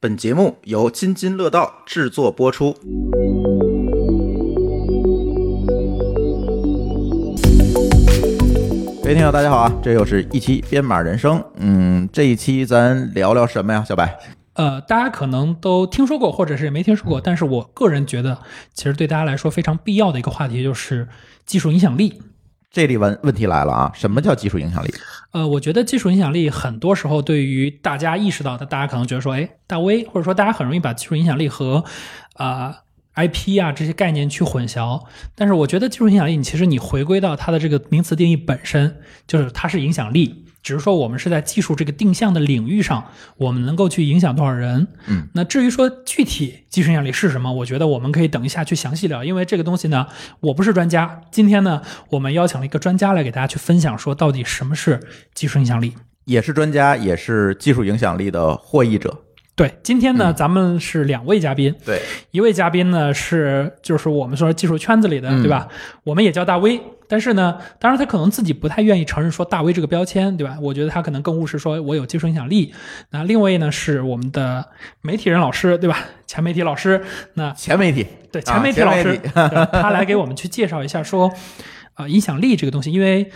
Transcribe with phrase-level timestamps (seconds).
[0.00, 2.72] 本节目由津津乐道制作播出。
[9.02, 9.74] 各位听友，大家好啊！
[9.82, 11.42] 这又是一期编码人生。
[11.56, 14.16] 嗯，这一期咱聊聊什么呀，小白？
[14.52, 18.38] 呃，大家可能都听说过，或者是没听说过，但是我个人觉得，
[18.72, 21.08] 其实对大家来说非常必要的一个话题就是
[21.44, 22.22] 技术影响力。
[22.70, 24.92] 这里问问题来了啊，什么叫技术影响力？
[25.32, 31.84] 呃，我觉得技术影响力很多时候对于大家意识到的，大家可能觉得说，哎，大 V，或者说大家很容易把技术影响力和
[32.34, 32.82] 啊
[33.14, 35.02] IP 啊这些概念去混淆。
[35.34, 40.44] 但是我觉得技术影响力，你其实你回归到它的这个名词定义本身，就是它是影响力。
[40.62, 44.88] 只是说我们是在技术这个定向的领域上，我们能够去影响多少人。
[45.06, 50.06] 嗯，那至于说具体技术影响力是什么，我觉得我们可以等一下去详细聊，因为这个东西呢，
[50.40, 51.22] 我不是专家。
[51.30, 55.00] 今天呢，我们邀请了一个专家来给大家去分享，说到底什么是
[55.34, 55.94] 技术影响力。
[56.24, 59.22] 也是专家，也是技术影响力的获益者。
[59.58, 61.74] 对，今天呢，咱们是两位嘉宾。
[61.84, 65.66] 对，一位嘉宾呢是就是我们说技术圈子里的，嗯对吧？
[66.04, 70.56] 我们也叫大 V，但是呢，当然他可能自己不太愿意承认说大 V 这个标签，对吧？
[70.62, 72.72] 我觉得他可能更务实，说我有技术影响力。
[73.10, 74.64] 那另外呢是我们的
[75.00, 75.98] 媒体人老师，对吧？
[76.24, 77.02] 前媒体老师，
[77.34, 81.32] 那前媒体，对啊前媒体老师， 他来给我们去介绍一下说，
[81.96, 83.28] 呃，影响力这个东西，因为。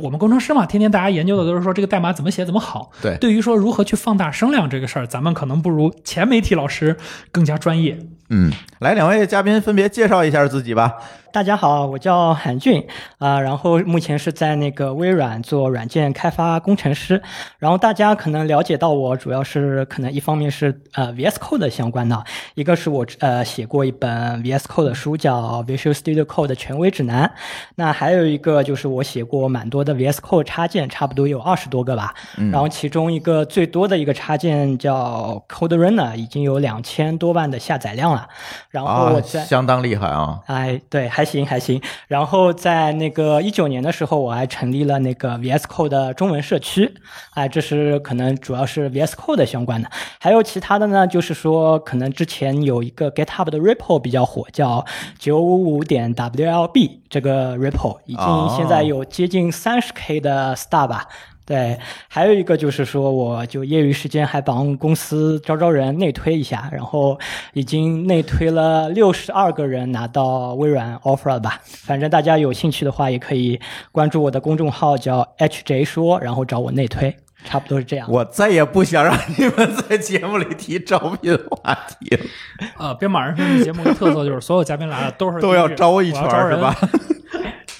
[0.00, 2.90] 我们工程师嘛，天天大家研究的都是说这个代码怎么写怎么好。
[3.02, 6.96] 对对于说如何去放大声量这个事儿，咱们可能不如前媒体老师
[7.30, 7.98] 更加专业。
[8.30, 10.94] 嗯，来，两位嘉宾分别介绍一下自己吧。
[11.32, 12.86] 大家好，我叫韩俊
[13.18, 17.22] 啊、然后目前是在那个微软做软件开发工程师。
[17.58, 22.22] 然后大家可能了解到我，主要是可能一方面是呃 VS Code 相关的，
[22.54, 27.26] 一个是我呃写过一本 VS Code 的书，叫《Visual Studio Code 的权威指南》。
[27.76, 32.14] 那还有一个就是我写过蛮多的 VS Code 插件，差不多有二十多个吧。
[32.50, 38.28] 然后其中一个最多的一个插件叫 Code Runner，已经有两千多万的下载量了。
[38.70, 40.40] 然后啊我，在、相当厉害啊！
[40.46, 41.80] 哎，对，还行还行。
[42.08, 46.92] 然后在那个一九年的时候，我还成立了那个 VS Code 的中文社区，
[47.34, 49.88] 哎，这是可能主要是 VS Code 相关的。
[50.18, 54.84] 还有其他的呢，就是说可能之前有一个 GitHub 的 repo 比较火，叫
[55.18, 61.06] 九五五点 WLB 这个 repo，已哦经现在有接近三十 K 的 star 吧。
[61.44, 67.18] 对，还有一个就是说，我就业余时间还帮公司招招人内推一下，然后
[67.52, 71.60] 已经内推了六十二个人拿到微软 offer 了吧。
[71.64, 78.08] 反正大家有兴趣的话，也可以关注我的公众号叫 HJ 说，然后找我内推，差不多是这样。
[78.08, 82.24] 我再也不想让你们在节目里提招聘话题了，
[82.78, 86.74] 呃，编码人生这节目的特色就是所有嘉宾来了都是都要招一圈是吧？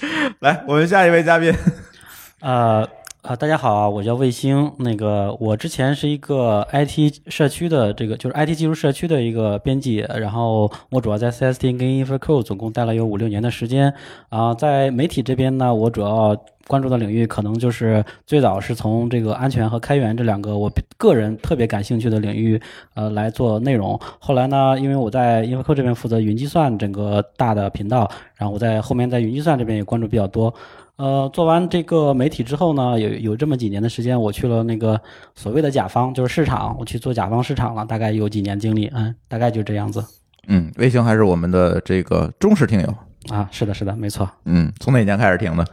[0.39, 1.53] 来，我们下一位嘉宾，
[2.41, 2.87] 呃
[3.21, 4.69] 呃，大家好啊，我叫卫星。
[4.79, 13.93] 那个，我之前是一个 IT 社区的这个，就是 IT 技术社区的一个编辑，然后我主要在 CST 跟 InfoQ 总共待了有五六年的时间。
[14.27, 16.35] 啊、在媒体这边呢，我主要
[16.67, 22.59] 关注的领域可能就是最早是从这个安全和开源这两个我个人特别感兴趣的领域，
[22.93, 23.99] 呃，来做内容。
[24.19, 30.53] 后来呢，因为我在 InfraCode 这边负责云计算整个大的频道，然后我在后面在云计算这边也关注比较多。
[30.95, 34.99] 呃，做完这个媒体之后呢，有有这么几年的时间，我去了那个
[35.33, 40.05] 所谓的甲方，就是市场，我去做甲方市场了，大概有几年经历，嗯，大概就这样子
[40.47, 42.95] 嗯，卫星还是我们的这个忠实听友，
[43.29, 44.29] 啊，是的，是的，没错。
[44.45, 45.65] 嗯，从哪年开始听的？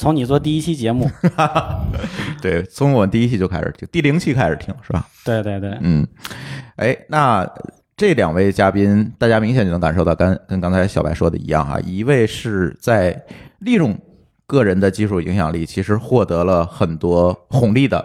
[0.00, 1.10] 从你做第一期节目，
[2.40, 5.06] 对，从我第一期就开始听，第零期开始听是吧？
[5.26, 6.08] 对对对，嗯，
[6.76, 7.46] 哎，那
[7.98, 13.14] 这两位嘉宾，大家明显就能感受到跟跟刚才小白说的一样哈，一位是在
[13.58, 13.94] 利用
[14.46, 18.02] 个人的技术影响力，其实获得了很多红利的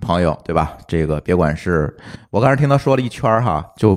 [0.00, 0.78] 朋友，对吧？
[0.86, 1.92] 这个别管是
[2.30, 3.96] 我刚才听他说了一圈儿哈，就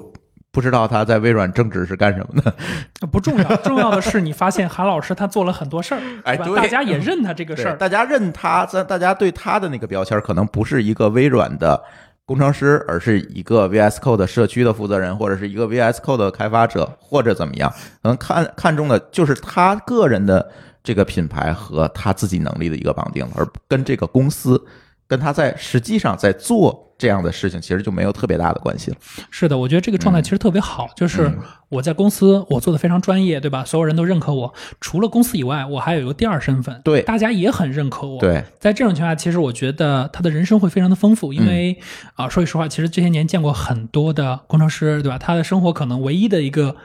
[0.58, 2.52] 不知道他在微软正职是干什么的。
[3.12, 7.78] 不重要，重要的是你发现韩老师他做了很多事儿， 哎对大家也认他这个事儿。
[7.78, 11.80] 大家认他，在大家对他的那个标签儿可能不是一个微软的
[12.26, 17.72] 工程师，而是一个 VS Code 社区的负责人，或者是一个 VS Code 的开发者，或者怎么样，
[18.02, 20.50] 可能看看中的就是他个人的
[20.84, 24.60] 这个品牌和他自己能力的一个绑定，而跟这个公司
[25.08, 28.98] 跟他在实际上在做这样的事情，其实就没有特别大的关系了。
[29.30, 31.38] 是的，我觉得这个状态其实特别好，就是嗯
[31.70, 33.64] 我在公司我做的非常专业，对吧？
[33.64, 38.20] 所有人都认可我，除了公司以外，我还有一个第二身份，对大家也很认可我。
[38.20, 45.18] 对，在这种情况下，其实我觉得他的人生会非常的丰富，因为嗯啊、说句实话，其实这些年见过很多的工程师，对吧？
[45.18, 46.76] 他的生活可能唯一的一个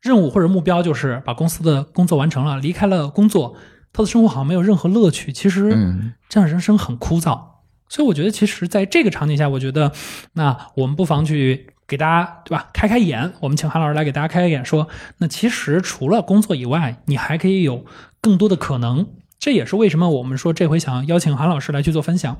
[0.00, 3.56] 任务或者目标就是把公司的工作完成了，离开了工作，
[3.92, 5.32] 他的生活好像没有任何乐趣。
[5.32, 7.40] 其实嗯这样人生很枯燥。
[7.88, 9.92] 所以我觉得，其实在这个场景下，我觉得
[10.34, 14.86] 那我们不妨去给大家对吧开开眼，我们请韩老师来给大家开开眼，说
[15.18, 17.84] 那其实除了工作以外，你还可以有
[18.20, 19.08] 更多的可能。
[19.40, 22.36] 这也是为什么我们说这回想邀请韩老师来去做分享，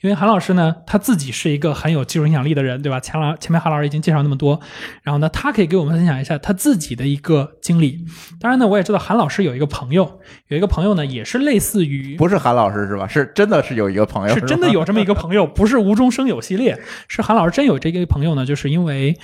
[0.00, 2.98] 因为韩老师呢，他自己是一个很有技术影响力的人，对吧？
[2.98, 4.58] 前老前面韩老师已经介绍那么多，
[5.04, 8.04] 然后呢，他可以给我们分享一下他自己的一个经历。
[8.40, 10.18] 当然呢，我也知道韩老师有一个朋友，
[10.48, 13.06] 有一个朋友呢，也是类似于不是韩老师是吧？
[13.06, 16.76] 是真的是有一个朋友，是真的有这么一个朋友，不是无中生有系列，
[17.06, 19.16] 是韩老师真有这个朋友呢，就是因为。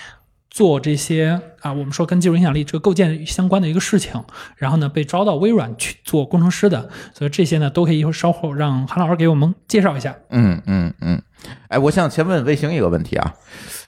[0.50, 4.24] 做这些啊，我们说跟技术影响力这个构建相关的一个事情，
[4.56, 10.16] 然后呢被招到微软去做工程师的，所以这些呢都可以稍后让韩老师给我们介绍一下。
[10.30, 11.20] 嗯嗯嗯，
[11.68, 13.34] 哎，我想先问卫星一个问题啊，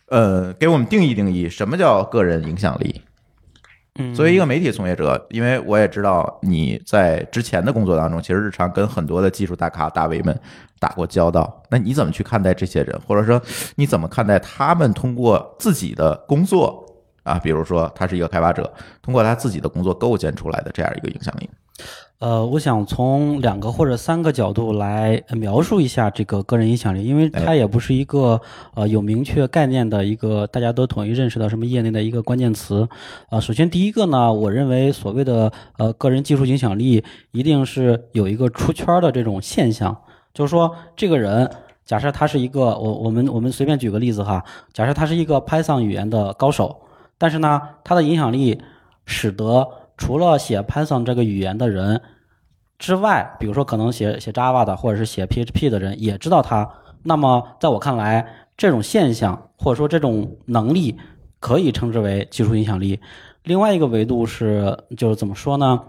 [0.08, 3.02] 呃，给我们定义定义什么叫个人影响力？
[4.14, 10.38] 作为一个媒体从业者，因为我也知道你在之前的工作当中，其实日常跟很多的技术大咖大 V 们
[10.78, 11.62] 打过交道。
[11.68, 13.40] 那你怎么去看待这些人，或者说
[13.76, 16.84] 你怎么看待他们通过自己的工作
[17.28, 18.72] 啊，比如说他是一个开发者，
[19.02, 21.48] 通过他自己的工作构建出来的这样一个影响力？
[22.18, 28.40] 呃，我想从两个或者三个角度来描述一下这个个人影响力，因为它也不是一个
[28.74, 32.88] 呃有明确概念的一个大家都统一认识的什么业内的一个关键词。
[33.30, 39.96] 啊，首先第一个呢，我认为所谓的呃个人技术影响力，一定是有一个出圈的这种现象，
[40.34, 41.48] 就是说这个人，
[41.84, 46.76] 假设他是一个我我们我们随便举个例子哈，假设他是一个 Python 语言的高手，
[47.18, 48.62] 但是呢，它的影响力
[49.04, 52.00] 使得除了写 Python 这个语言的人
[52.78, 56.70] 之外，比如说可能写写 Java 的或者是写 PHP 的人也知道它。
[57.02, 58.26] 那么在我看来，
[58.56, 60.96] 这种现象或者说这种能力
[61.40, 63.00] 可以称之为技术影响力。
[63.44, 65.82] 另外一个维度是，就是怎么说呢？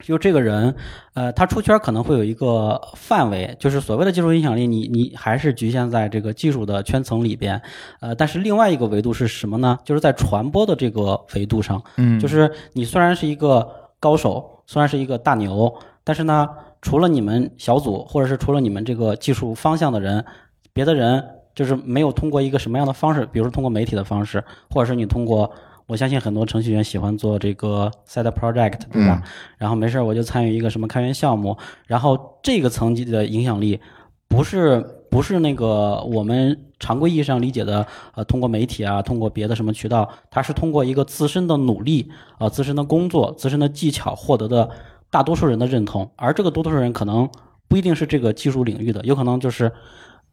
[0.00, 0.74] 就这个人，
[1.14, 7.60] 呃，他出圈可能会有一个范围，就是所谓的技术影响力，你你还是局限在这个技术的圈层里边，
[8.00, 9.78] 呃，但是另外一个维度是什么呢？
[9.84, 13.68] 就是在传播的这个维度上，嗯就是你虽然是一个
[13.98, 15.72] 高手，虽然是一个大牛，
[16.04, 16.48] 但是呢，
[16.80, 20.24] 除了你们小组，或者是除了你们这个技术方向的人，
[20.72, 21.24] 别的人
[21.54, 25.50] 就是没有通过一个什么样的方式，比如说通过媒体的方式，或者是你通过，
[25.88, 29.22] 我相信很多程序员喜欢做这个 side project，对吧？
[29.56, 31.56] 然后没事儿我就参与一个什么开源项目，
[31.86, 33.80] 然后这个层级的影响力，
[34.28, 44.68] 不是不是那个我们常规意义上理解的，呃，通过媒体啊，通过别的什么渠道，它是通过一个自身的努力啊、呃自身的工作、自身的技巧获得的
[45.10, 47.26] 大多数人的认同，而这个多多数人可能
[47.66, 49.72] 不一定是这个技术领域的，有可能就是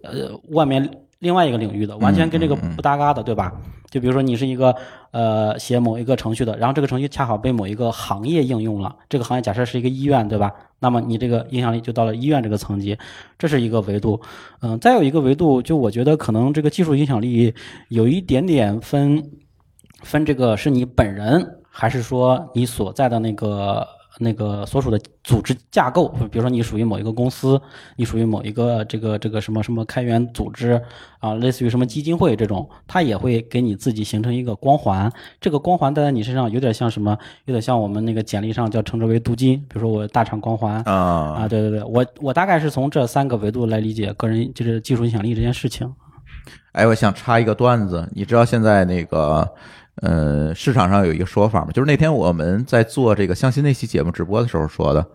[0.04, 3.52] 呃外面另外一个领域的，完全跟这个不搭嘎的，对吧？
[3.90, 4.76] 就比如说你是一个
[5.10, 10.52] 呃写某一个程序的，然后这个程序恰好被某一个行业应用了，这个行业假设是一个医院，对吧？
[10.80, 12.96] 那么你这个影响力就到了医院这个层级，
[13.40, 14.22] 这是一个维度。
[14.62, 17.52] 嗯、再有一个维度，就我觉得可能这个技术影响力
[17.90, 19.24] 有一点点分
[20.04, 23.88] 分这个是你本人，还是说你所在的那个
[24.20, 26.08] 那个所属的组织架构？
[26.32, 27.62] 比如说你属于某一个公司，
[27.96, 30.82] 你属于某一个这个这个什么什么开源组织
[31.20, 35.12] 啊，类似于什么基金会这种，它也会给你自己形成一个光环。
[35.40, 37.18] 这个光环戴在你身上，有点像什么？
[37.46, 39.60] 有点像我们那个简历上叫称之为镀金。
[39.70, 40.82] 比如说我大厂光环。
[40.84, 40.94] 啊，
[41.40, 45.94] 啊，对对对，我我大概是从这三个维度来理解个人就是技术影响力这件事情。
[46.74, 49.50] 哎，我想插一个段子，你知道现在那个
[50.02, 51.72] 呃市场上有一个说法嘛？
[51.72, 55.06] 就是那天我们在做这个相亲那期节目直播的时候说的，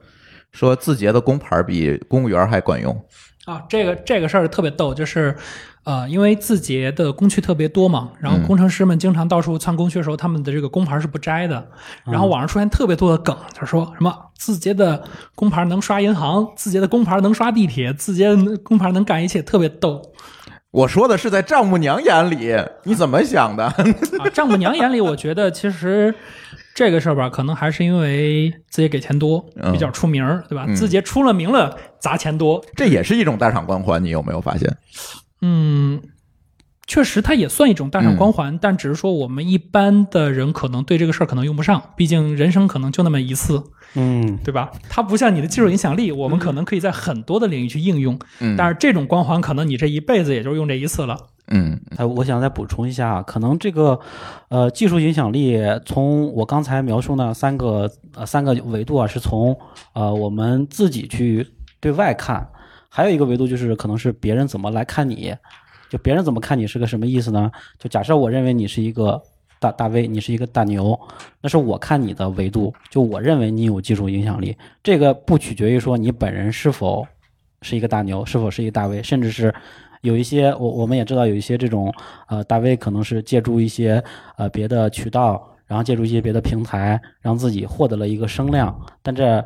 [0.52, 3.04] 说字节的工牌比公务员还管用。
[3.46, 5.34] 啊，这个这个事儿特别逗，就是，
[5.82, 11.66] 呃，因为字节的工区特别多嘛，然后工程师们经常到处窜工区的时候，他们的这个工牌是不摘的，
[12.04, 15.02] 然后网上出现特别多的梗，就是说什么字节的
[15.34, 20.00] 工牌能刷银行，字节的工牌能刷地铁，字节的工牌能干一切，特别逗
[20.72, 23.64] 我说的是在丈母娘眼里，你怎么想的？
[23.64, 23.74] 啊。
[24.32, 26.14] 丈母娘眼里，我觉得其实
[26.74, 30.66] 这个事儿吧，可能还是因为字节给钱多，嗯比较出名儿，对吧？
[30.68, 34.76] 嗯字节出了名了，砸钱多，这也是一种大厂光环，你有没有发现？
[35.42, 36.00] 嗯，
[36.86, 43.60] 确实，它也算一种大厂光环，但只是说我们一般的人可能对这个事儿可能用不上，毕竟人生可能就那么一次，
[43.94, 44.70] 嗯对吧？
[44.88, 51.16] 它不像你的技术影响力，我们可能可以在很多的领域去应用，嗯，但是这种光环可能你这一辈子也就用这一次了。
[51.52, 53.98] 嗯呃，我想再补充一下啊，可能这个
[54.50, 59.58] 呃技术影响力，从我刚才描述那三个呃三个维度啊，是从
[59.92, 61.44] 呃我们自己去
[61.80, 62.48] 对外看，
[62.88, 65.34] 还有一个维度就是可能是别人怎么来看你，
[65.88, 67.50] 就别人怎么看你是个什么意思呢？
[67.80, 69.20] 就假设我认为你是一个
[69.60, 70.98] 大大 V，你是一个大牛，
[71.42, 77.06] 那是我看你的维度，就我认为你有技术影响力，这个不取决于说你本人是否
[77.60, 79.54] 是一个大牛，是否是一个大 V，甚至是
[80.00, 81.92] 有一些我我们也知道有一些这种
[82.28, 84.02] 呃大 V 可能是借助一些
[84.36, 89.44] 呃别的渠道，然后借助一些别的平台，让自己获得了一个声量，但这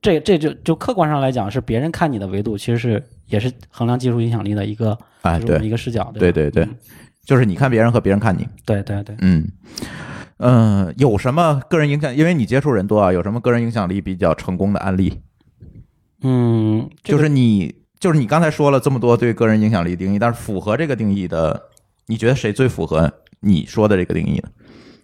[0.00, 6.66] 这这就就客观上来讲是别人看你的维度，其实是也是衡量技术影响力的一个哎，就是我们对一个视角，对对对，
[7.24, 9.16] 就是你看别人和别人看你，对对对。
[9.20, 9.48] 嗯。
[10.38, 12.14] 嗯，有什么个人影响？
[12.16, 15.20] 因为你接触人多啊，有什么个人影响力比较成功的案例？
[16.22, 21.62] 嗯，这个就是你，就是你刚才说了这么多对个人影响力定义，但是符合这个定义的，
[22.06, 24.48] 你觉得谁最符合你说的这个定义呢？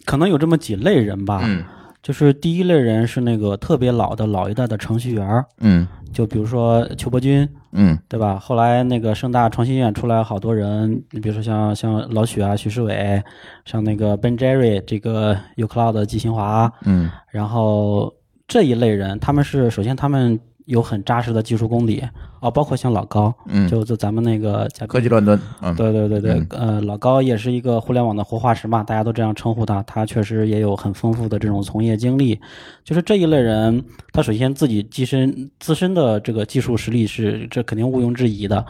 [0.05, 1.41] 可能有这么几类人吧。
[1.45, 1.63] 嗯
[2.03, 5.87] 就是第一类人是那个特别老的老一代的程序员儿，嗯。
[6.11, 7.99] 就比如说邱伯钧，嗯。
[8.09, 8.39] 对吧？
[8.39, 13.23] 后来那个盛大创新院出来好多人，你比如说像像老许啊、徐世伟，
[13.67, 17.11] 像那个 Ben Jerry 这个 uCloud 的季新华，嗯。
[17.31, 18.13] 然后
[18.47, 22.03] 这一类人，他们是首先他们有很扎实的技术功底
[22.41, 29.83] 哦，包括像老高，嗯，就就咱们那个嘉宾科技乱炖，嗯对对对对嗯，呃，老高也是一个互联网的活化石嘛，大家都这样称呼他。
[29.85, 32.39] 他确实也有很丰富的这种从业经历。
[32.85, 33.83] 就是这一类人，
[34.13, 38.65] 他首先自己自身自身的这个技术实力是这肯定毋庸置疑的。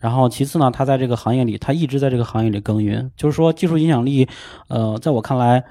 [0.00, 3.10] 然后其次呢，他在这个行业里，他一直在这个行业里耕耘。
[3.16, 4.28] 就是说，技术影响力，
[4.68, 5.64] 呃，在我看来。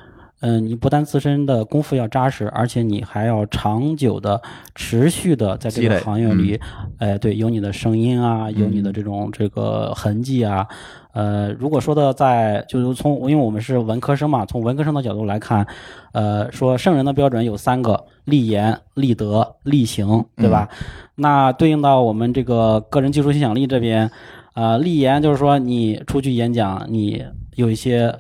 [0.46, 4.42] 嗯，你不但自身的功夫要扎实，而且你还要长久的、
[4.76, 6.60] 持续的在这个行业里，
[6.98, 10.68] 哎，对，有你的声音啊，有你的这种这个痕迹啊，
[11.14, 15.66] 呃，如果说的在就是从，因为我们是文科生嘛，从文科生的角度来看，
[16.12, 20.68] 呃，说圣人的标准有三个：立言、立德、立行，对吧？
[21.16, 24.12] 那对应到我们这个个人技术影响力这边，
[24.56, 27.24] 呃，立言就是说你出去演讲，你
[27.56, 28.14] 有一些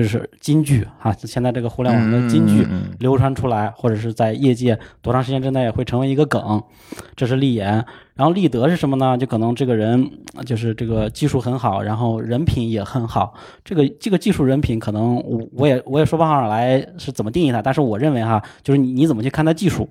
[0.00, 2.66] 就是金句哈，现在这个互联网的金句，
[3.00, 6.62] 流传出来，或者是在业界多长时间之内会成为一个梗，
[7.14, 7.84] 这是立言。
[8.14, 9.18] 然后立德是什么呢？
[9.18, 13.34] 就可能这个人呃就是这个技术很好，然后人品也很好。
[13.62, 19.86] 这个这个技术人品可能我我也我也说不上来是怎么定义它，但是我认为哈，就是你你怎么去看待技术？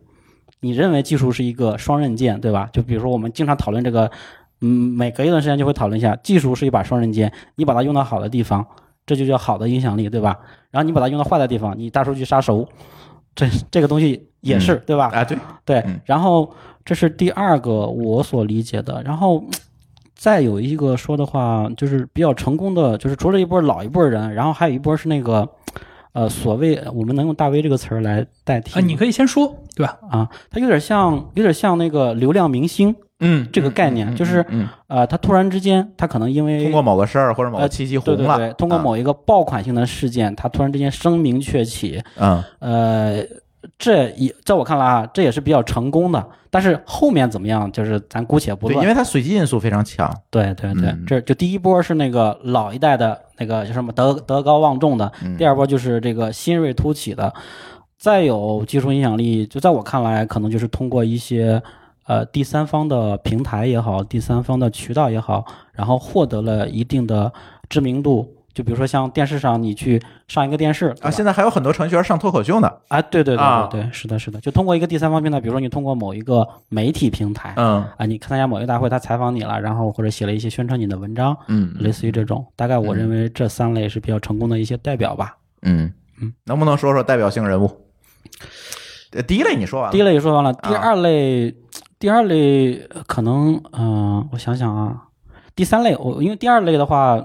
[0.61, 2.67] 你认为技术是一个双刃剑，对吧？
[2.73, 4.09] 就比如说我们经常讨论这个，
[4.61, 8.65] 嗯，每隔一段时间就会讨论一下，技术是一把双刃剑，你把它用到好的地方，
[9.09, 10.37] 这就叫好的影响力，对吧？
[10.69, 12.67] 然后你把它用到坏的地方，你大数据杀熟，
[13.33, 15.09] 这这个东西也是，对吧？
[15.11, 16.53] 啊，对，对嗯，然后
[16.85, 19.43] 这是第二个我所理解的，然后
[20.13, 25.49] 再有一个说的话，就是比较成功的，就是除了一波老一波人，然后还有一波是那个。
[26.11, 29.99] 呃，所谓我们能用大 V 这个词儿来代替啊，你可以先说，对吧？
[30.09, 38.81] 啊，它有点像，有点像那个流量明星，嗯，这个概念嗯就是嗯呃，他突然之间，他可能因为通过某个事儿或者某个呃契机红了，对对对，通过啊。
[38.83, 42.43] 某一个爆款性的事件，他突然之间声名鹊起，嗯。
[42.59, 43.23] 呃，
[43.77, 46.25] 这也在我看来啊，这也是比较成功的。
[46.51, 48.83] 但是后面怎么样，就是咱姑且不对，论。
[48.83, 51.03] 因为它随机因素非常强，对对对，嗯。
[51.05, 55.37] 这就第一波是那个老一代的那个叫什么德德高望重的，嗯。
[55.37, 57.31] 第二波就是这个新锐突起的，
[57.99, 61.61] 再有技术影响力，就在我看来，可能就是通过一些
[62.09, 67.31] 呃第三方的平台也好，第三方的渠道也好，然后获得了一定的
[67.69, 68.35] 知名度。
[68.51, 73.67] 就比如说像电视上你去上一个电视啊，现在还有很多程序员上脱口秀呢，啊，对对对啊。
[73.71, 77.85] 对对，是的，是的，就通过一个第三方平台，比如说你通过某一个媒体平台，嗯。
[77.95, 85.37] 啊，你参加某一个大会，他采访你了，然后或者写了一些宣传你的文章，嗯类似于这种，大概我认为这三类是比较成功的一些代表吧。
[85.61, 85.93] 嗯。
[86.19, 87.69] 嗯，能不能说说代表性人物？
[89.11, 90.81] 呃第一类你说完了，第一类说完了，第啊。
[90.81, 91.55] 二类，
[91.99, 95.03] 第二类呃可能，嗯、我想想啊，
[95.53, 97.21] 第三类，我因为第二类的话，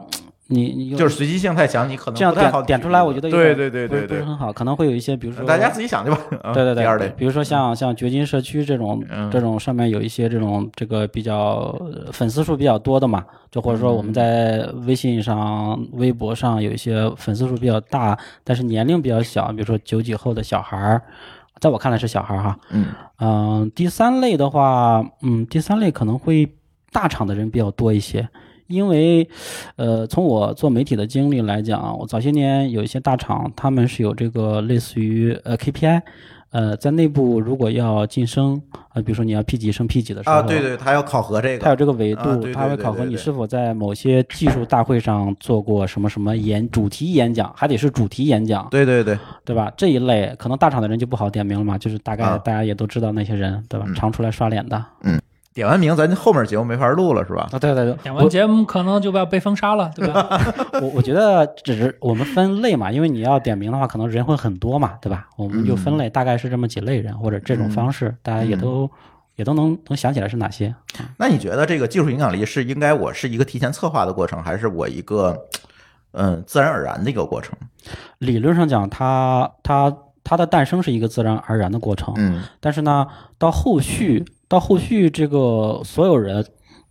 [0.49, 6.19] 你你就是随机性太强，你可能这样不太好点点出来，我觉得有对对对对对，不是很好，可能会有一些，比如说大家自己想去吧。
[6.43, 9.31] 啊对对对，第二类，比如说像像掘金社区这种嗯。
[9.31, 21.03] 这种上面有一些这种这个比较呃粉丝数比较多的嘛，就或者说我们在微信上、微博上有一些粉丝数比较大，但是年龄比较小，比如说九几后的小孩儿，
[21.61, 22.59] 在我看来是小孩儿哈。
[22.71, 22.87] 嗯
[23.19, 26.55] 嗯、第三类的话，嗯，第三类可能会
[26.93, 28.29] 大厂的人比较多一些。
[28.67, 29.29] 因为，
[29.77, 36.01] 呃，从我做媒体的经历来讲，我早些年有一些大厂，他们是有这个类似于呃 KPI，
[36.55, 49.73] 呃，在内部如果要晋升，呃，比如说你要 P 级升 P 级的时候，啊，对对，他要考核这个，他有，这个维度，啊对对它会考核你是否在某些技术大会上做过什么什么演主题演讲，还得是主题演讲，对对对，对吧？
[49.77, 53.87] 这一类可能大厂的人就不好点名了嘛，就是大概啊大家也都知道那些人，对吧？
[53.89, 54.89] 嗯常出来刷脸的啊，
[55.55, 57.49] 点完名咱后面节目没法录了是吧？
[57.53, 60.29] 啊对对对，点完节目可能就要被封杀了，对吧？
[60.83, 65.29] 我我觉得只是我们分类嘛，因为你要点名的话，可能人会很多嘛，对吧？
[65.37, 68.91] 我们就分类，大概是这么几类人或者这种方式，大家也都
[69.37, 70.75] 也都能能想起来是哪些。
[71.17, 75.47] 那你觉得这个技术影响力是应该我是一个提前策划的过程，还是我一个
[76.11, 77.57] 嗯自然而然的一个过程？
[78.19, 83.07] 理论上讲，它它它的诞生是一个自然而然的过程，嗯但是呢，
[83.39, 86.47] 到后续到后续这个所有人，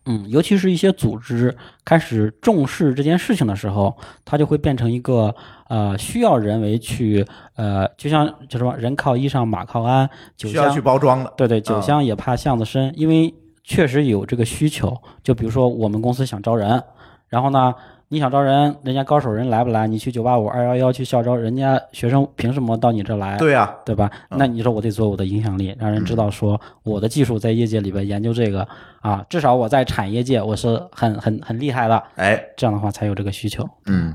[0.05, 1.55] 嗯，尤其是一些组织
[1.85, 5.33] 开始重视这件事情的时候，它就会变成一个
[5.69, 11.33] 呃需要人为去呃，就像就什么人靠衣裳马靠鞍，酒香需要去包装的。
[11.37, 14.93] 对对，酒嗯香也怕巷子深，因为确实有这个需求。
[15.23, 16.83] 就比如说我们公司想招人，
[17.29, 17.73] 然后呢，
[18.13, 19.87] 你想招人，人家高手人来不来？
[19.87, 23.37] 你去九八五、二幺幺去校招，人家学生凭什么到你这来？
[23.37, 24.07] 对呀、对吧？
[24.29, 28.67] 嗯那你说我得做我的影响力，让人知道说我的技术在业界里边研究这个
[29.01, 33.67] 啊，至少我在产业界我是很很很厉害的，哎，这样的话才有这个需求。
[33.87, 34.13] 嗯，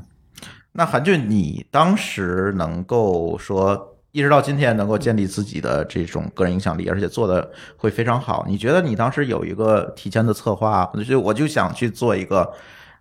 [0.70, 12.48] 那韩俊，你当时能够说一直到今天能够建立自己的这种个人影响力，而且做的会非常好，你觉得你当时有一个提前的策划，我就我就想去做一个。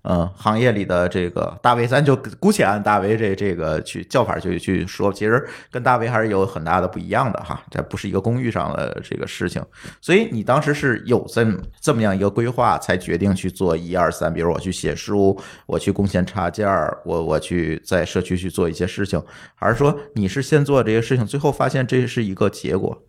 [0.10, 9.62] 嗯，行业里的这个大 V，咱就姑且按大 V 这这个去叫法去去说，其实跟大 V 还是有很大的不一样的哈，这不是一个公域上的这个事情。
[10.00, 19.22] 所以你当时是有这么这么样一个规划，才决定去做一二三，比如我去写书，我去贡献插件儿，我我去在社区去做一些事情，
[19.56, 23.04] 还是说你是先做这些事情，最后发现这是一个结果？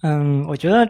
[0.00, 0.88] 嗯，我觉得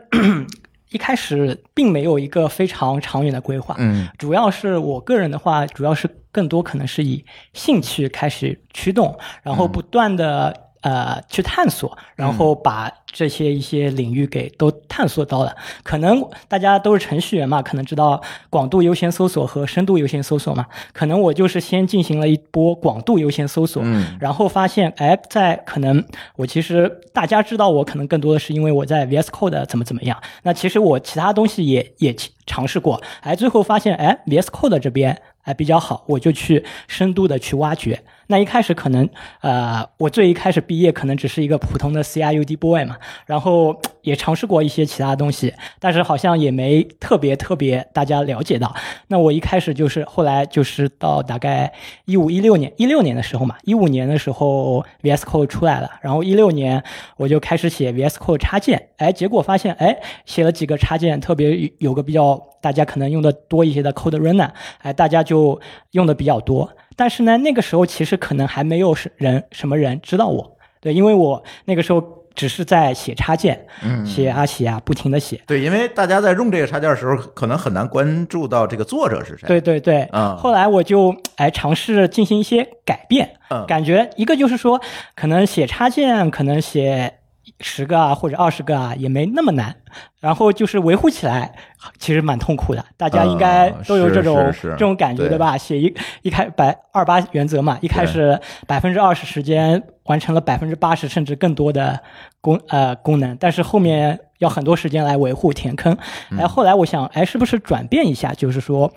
[0.91, 4.09] 一开始并没有一个非常长远的规划，嗯。
[4.19, 15.57] 主要是我个人的话，主要是更多可能是以兴趣开始驱动，然后不断的、呃去探索，然后把这些一些领域给都探索到了。
[15.83, 20.67] 可能大家都是程序员嘛，可能知道广度优先搜索和深度优先搜索嘛。
[20.93, 26.05] 可能我就是先进行了一波广度优先搜索，嗯然后发现，哎，在可能
[26.37, 32.15] 我其实大家知道我可能更多的是因为我在 VS Code 怎么怎么样，那其实我其他东西也也
[32.45, 38.03] 尝试过，哎，最后发现，哎，VS Code 这边哎比较好，我就去深度的去挖掘。
[38.27, 39.09] 那一开始可能，
[39.41, 42.97] 呃，我最一开始毕业可能只是一个普通的 CRUD boy 嘛，
[43.27, 48.75] 然后也尝试过一些其他东西，但是好像也没特别特别大家了解到。
[49.09, 51.73] 那我一开始就是后来就是到大概
[52.07, 56.83] 一五一六年一六年的时候嘛，一五年的时候 VS Code 出来了，然后一六年
[57.17, 66.71] 我就开始写 VS Code 插件，哎，结果发现哎写了几个插件，特别有个比较大家可能用的多一些的 Code Runner，哎，大家就用的比较多。
[66.97, 72.03] 但是呢，那个时候其实可能还没有什人什么人知道我，对，因为我那个时候
[72.35, 75.41] 只是在写插件，嗯，写啊写啊，不停的写。
[75.47, 79.47] 对，因为大家在用这个插件的时候，可能很难关注到这个作者是谁。
[79.47, 84.81] 对对对，嗯后来我就哎尝试进行一些改变，嗯感觉一个就是说，
[85.15, 87.13] 可能写插件，可能写
[87.61, 89.75] 十个啊或者二十个啊也没那么难，
[90.21, 91.55] 然后就是维护起来
[91.99, 95.57] 其实蛮痛苦的，大家应该嗯都有这种、这种感觉对对吧？
[95.57, 101.99] 写一一开百二八原则嘛，一开始百分之二十时间完成了百分之八十甚至更多的
[102.41, 105.97] 功呃功能，但是后面要很多时间来维护填坑。
[106.37, 108.33] 哎，后来我想，哎，是不是转变一下？
[108.35, 108.93] 就是说，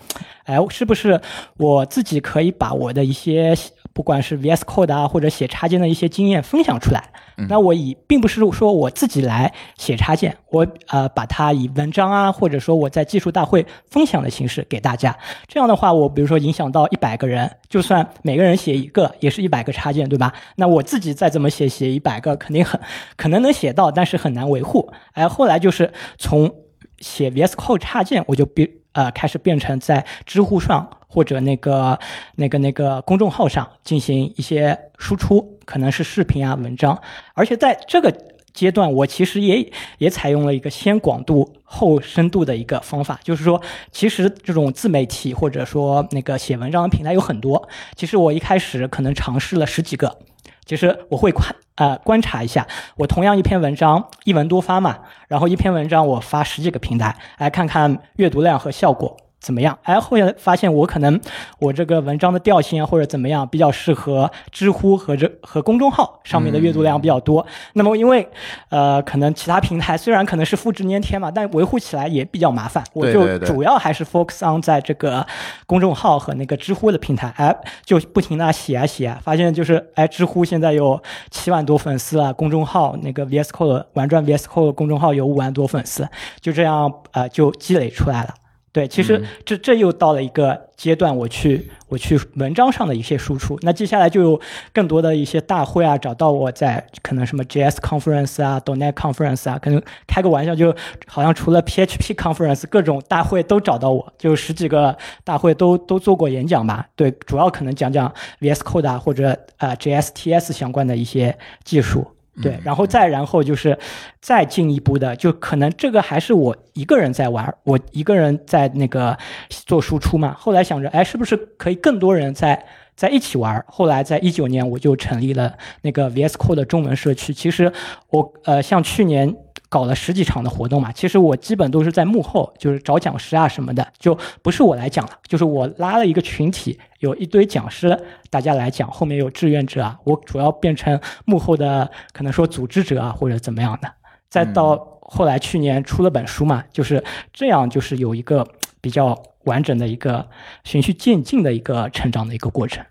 [0.46, 1.22] 哎，是不是
[1.58, 3.56] 我自己可以把我的一些
[3.98, 7.04] 不管是 VS Code 啊，或者写插件的一些经验分享出来？
[7.50, 15.18] 那我以并不是说我自己来写插件，我呃把它以文章啊，或者说我在技术大会分享的形式给大家。
[15.48, 20.32] 这样的话，我比如说影响到一百个人，就算每个人写一个，也是一百个插件，对吧？
[20.58, 22.80] 那我自己再怎么写，写一百个肯定很
[23.16, 24.94] 可能能写到，但是很难维护。
[25.14, 26.54] 哎，后来就是从
[27.00, 31.98] 写 VS Code 插件，我就变呃开始变成在知乎上或者那个
[32.36, 37.00] 那个那个公众号上进行一些输出，可能是视频啊、文章，
[37.36, 38.12] 而且在这个。
[38.58, 50.18] 阶段，我其实也也采用了一个先广度后深度的一个方法，就是说，其实这种自媒体或者说那个写文章的平台有很多，其实我一开始可能尝试了十几个，
[50.66, 51.32] 其实我会
[51.78, 59.18] 呃观察一下，我同样一篇文章一文多发嘛，然后一篇文章我发十几个平台，来看看阅读量和效果。
[59.40, 59.78] 怎么样？
[59.84, 61.20] 哎，后来发现我可能
[61.60, 67.46] 我这个文章的调性啊，或者怎么样，比较适合知乎和这和公众号上面的阅读量比较多。
[67.74, 68.28] 那么因为
[68.70, 72.84] 呃，可能其他平台虽然可能是复制粘贴嘛，但维护起来也比较麻烦。
[72.94, 75.26] 我就主要还是 focus on 在这个
[75.66, 86.08] 公众号和那个知乎的平台，哎，就不停的写啊写啊，发现就是哎，知乎现在有七万多粉丝了，公众号那个 VS Code 玩转 VS Code 公众号有五万多粉丝，
[86.42, 88.34] 就这样呃就积累出来了。
[88.74, 93.58] 对，其实嗯这这又到了一个阶段，我去我去文章上的一些输出。
[93.64, 94.40] 那接下来就有
[94.72, 100.76] 更多的一些大会啊，找到我在可能什么 JS conference 啊、Donet conference 啊，可能开个玩笑，就
[101.08, 106.88] 好像除了 PHP conference，各种大会都找到我，就十几个大会都都做过演讲吧。
[106.96, 112.06] 对，主要可能讲讲 VS Code 啊或者呃 JSTS 相关的一些技术。
[112.42, 113.78] 对，然后再然后就是
[114.22, 119.18] 再进一步的，就可能这个还是我一个人在玩，我一个人在那个
[119.50, 120.36] 做输出嘛。
[120.38, 123.64] 后来想着，哎，是不是可以更多人在在一起玩？
[123.68, 127.34] 后来在一九年我就成立了那个 VS Code 的中文社区。
[127.34, 127.72] 其实
[128.10, 129.36] 我呃，像去年。
[129.70, 138.00] 搞了十几场的活动嘛，其实我基本都是在幕后，就是找讲师啊什么的，就不是我来讲了，就是我拉了一个群体，有一堆讲师，
[138.30, 143.92] 大家来讲，后面有志愿者啊，我主要变成幕后的可能说组织者啊或者怎么样的，
[144.30, 147.04] 再到后来去年出了本书嘛，就是
[147.34, 148.48] 这样，就是有一个
[148.80, 150.28] 比较完整的一个
[150.64, 152.86] 循序渐进的一个成长的一个过程。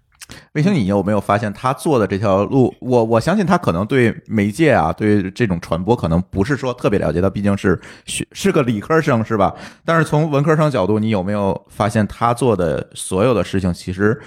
[0.52, 2.74] 卫星，你有没有发现他做的这条路？
[2.80, 9.54] 我我相信他可能对媒介啊，对这种传播可能不是说特别了解，他毕竟是学 是个理科生，是吧？
[9.84, 14.20] 但是从文科生角度，你有没有发现他做的所有的事情其实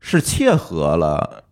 [0.00, 1.44] 是切合了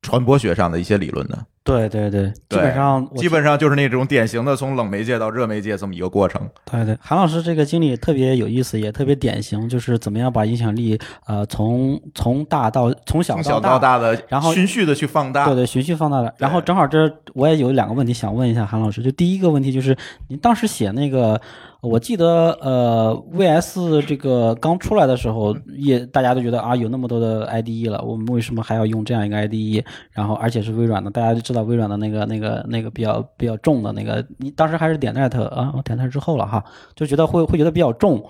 [0.00, 1.46] 传播学上的一些理论的？
[1.62, 6.40] 对对对，基本上基本上就是那种典型的从冷媒介到热媒介这么一个过程。
[6.64, 15.44] 对对，韩老师这个经历特别有意思，也特别典型，就是怎么样把影响力呃从从大到从小到大的，然后循序的去放大。
[15.44, 16.34] 对对，循序放大的。
[16.38, 16.98] 然后正好这
[17.34, 19.96] 我也有两个问题想问一下韩老师，就第一个问题就是
[20.28, 21.40] 您当时写那个，
[21.82, 29.82] 我记得呃 VS 这个刚出来的时候，也大家都觉得啊有那么多的 IDE 了，我们为什么还要用这样一个 IDE？
[30.10, 36.62] 然后而且是微软的，大家就知道微软的那个那个那个比较比较重的那个，你当时还是点 net 啊，我点 net 之后了哈，
[36.94, 38.22] 就觉得会会觉得比较重。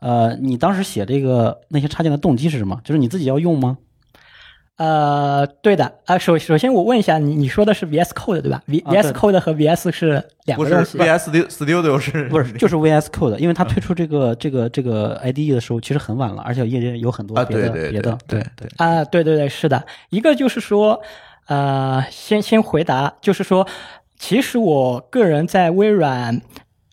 [0.00, 2.78] 呃，你当时写这个那些插件的动机是什么？
[2.84, 3.78] 就是你自己要用吗？
[4.78, 10.96] 呃，对的，啊、首首先我问一下，你你说的是 VS Code 对吧？V VS Code 和 VS 是两不是个东西。
[10.98, 18.40] VS Studio 是不是，就是 VS Code，因为它推出这个这个这个 IDE 的时候，其实很晚了，而且业界有很多啊，别的、对对别的，对。
[18.56, 21.02] 对，啊，对对对，是的，一个就是说，
[21.48, 23.66] 呃，先先回答，就是说，
[24.16, 26.40] 其实我个人在微软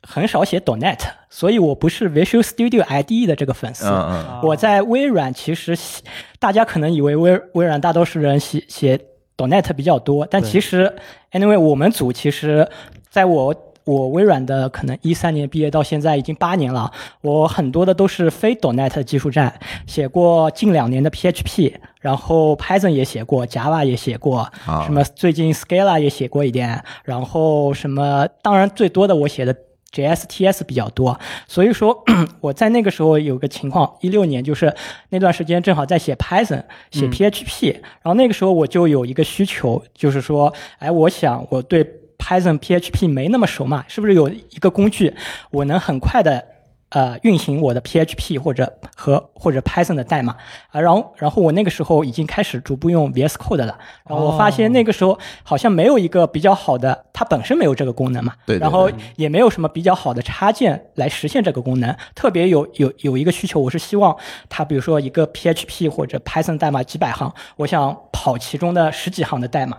[0.07, 3.87] 很少写 .NET，所以我不是 Visual Studio IDE 的这个粉丝。
[3.87, 4.39] 嗯嗯。
[4.43, 6.03] 我在微软其实写，
[6.39, 8.99] 大家可能以为微微软大多数人写写
[9.37, 10.95] .NET 比较多，但其实
[11.31, 12.69] anyway 我们组其实
[13.09, 16.91] 在我我微软的可能一三年毕业到现在已经八年了，
[17.21, 19.53] 我很多的都是非 .NET 技术站，
[19.85, 24.83] 写过近两年的 PHP，然后 Python 也写过，Java 也写过，啊。
[24.85, 29.55] 什么最近 Scala 也写过一点，然后什么当然最多的我写的
[29.95, 32.03] JSTS 比较多，所以说
[32.41, 34.75] 我在那个时候有个情况，一六年就是
[35.09, 41.85] 那段时间正好在写 Python、写 PHP，、然后那个时候我就有一个需求，就是说，哎，我想我对
[42.17, 45.13] Python、PHP 没那么熟嘛，是不是有一个工具
[45.51, 46.43] 我能很快的
[46.95, 50.37] 呃运行我的 PHP 或者和或者 Python 的代码
[50.71, 53.77] 啊，然后然后我那个时候已经开始逐步用 VS Code 了，
[54.07, 61.93] 然后我发现那个时候好像没有一个比较好的，它本身没有这个功能嘛，对对然后也没有什么比较好的插件来实现这个功能。
[62.15, 64.15] 特别有有有一个需求，我是希望
[64.47, 69.77] 它比如说一个 PHP 或者 Python 代码几百行，我想跑其中的十几行的代码。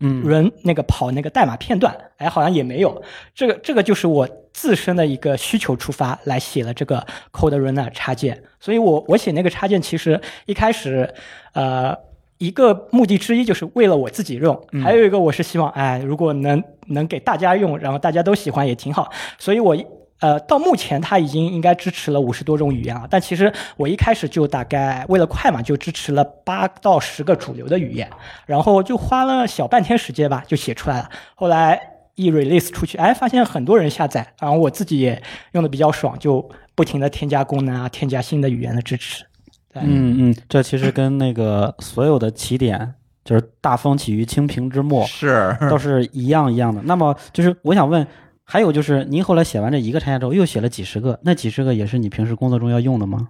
[0.00, 3.02] 嗯人那个跑那个代码片段，哎，好像也没有。
[3.34, 4.28] 这个这个就是我
[4.60, 8.42] 自身的一个需求出发来写了这个 Code Runner 插件。
[8.58, 11.08] 所以我我写那个插件，其实一开始，
[11.52, 11.96] 呃，
[12.38, 19.12] 一个目的之一就是为了我自己用，还有一个我是希望，哎，如果能能给大家用，然后大家都喜欢也挺好。
[19.38, 19.86] 所以我一
[20.20, 28.10] 呃，到目前它已经应该支持了五十多种语言了，但其实我一开始就大概为了快嘛，就支持了八到十个主流的语言，
[28.44, 31.08] 然后就花了小半天时间吧，就写出来了。
[31.36, 31.80] 后来
[32.18, 39.24] 一 release 出去，哎，发现很多人下载，然后我自己也用的比较爽，就不停的添加功能啊，添加新的语言的支持。
[39.72, 46.82] 对，嗯嗯，这其实跟那个所有的起点就是大风起于清平之末，是都是一样一样的。
[46.82, 48.06] 那么就是我想问，
[48.42, 53.28] 还有就是您后来写完这一个插件之后，又写了几十个，那几十个也是你平时工作中要用的吗？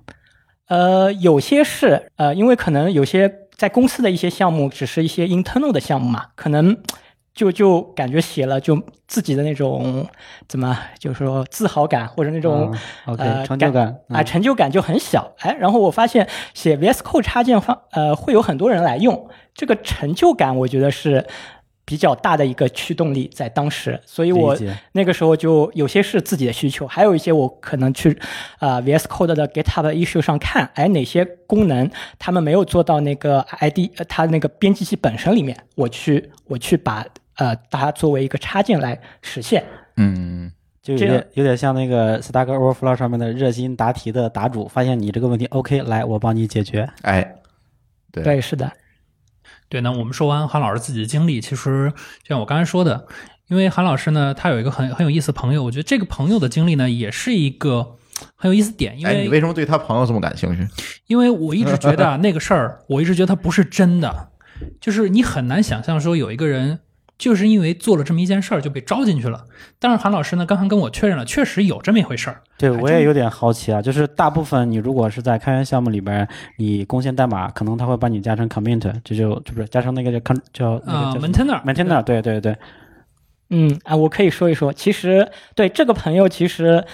[0.68, 6.76] 呃，有些是呃，因为可能有些在公司的一些项目只是一些 internal 的项目嘛，可能
[7.38, 10.04] 就就感觉写了就自己的那种
[10.48, 14.24] 怎么就是说自豪感或者那种、啊 OK 呃成就感啊、嗯。
[14.24, 15.32] 成就感就很小。
[15.38, 15.56] 哎。
[15.60, 21.24] 然后我发现写 VS Code 插件方呃会有很多人来用，这个成就感我觉得是
[21.84, 24.56] 比较大的一个驱动力在当时，所以我
[24.92, 28.18] 那个时候就有些是自己的需求，还有一些我可能去
[28.58, 37.06] 呃 VS Code 的 GitHub issue 上看，哎哪些功能他们没有做到那个 ID 呃它那个编辑器本身里面，我去我去把
[37.38, 39.64] 呃它作为一个插件来实现。
[39.96, 46.88] 嗯，就有点有点像那个 Stack Overflow 上面的热心答题的答主，发现你这个问题 OK，来我帮你解决。
[47.02, 47.34] 哎，
[48.12, 48.70] 对对，是的，
[49.68, 53.06] 对，那我们说完韩老师自己的经历，其实就像我刚才说的，
[53.48, 57.96] 因为韩老师呢，他有一个很很有意思的朋友，我觉得这个朋友的经历呢，也是一个
[58.36, 60.66] 很有意思点，因哎，为、你为什么对他朋友这么感兴趣？
[61.08, 64.30] 因为我一直觉得啊， 那个事儿，我一直觉得它不是真的，
[64.80, 66.78] 就是你很难想象说有一个人
[67.18, 69.44] 就是因为做了这么一件事儿就被招进去了。
[69.78, 72.40] 但是韩老师呢，刚刚跟我确认了，确实有这么一回事儿。
[72.56, 76.26] 对，我也有点好奇啊，就是大部分你如果是在开源项目里边，
[76.58, 82.56] 你贡献代码，可能他会把你加成 commit，这就就不是加成那个叫 con 叫那啊个叫，maintainer maintainer，对对对，
[83.50, 86.84] 嗯啊，我可以说一说，其实对这个朋友，其实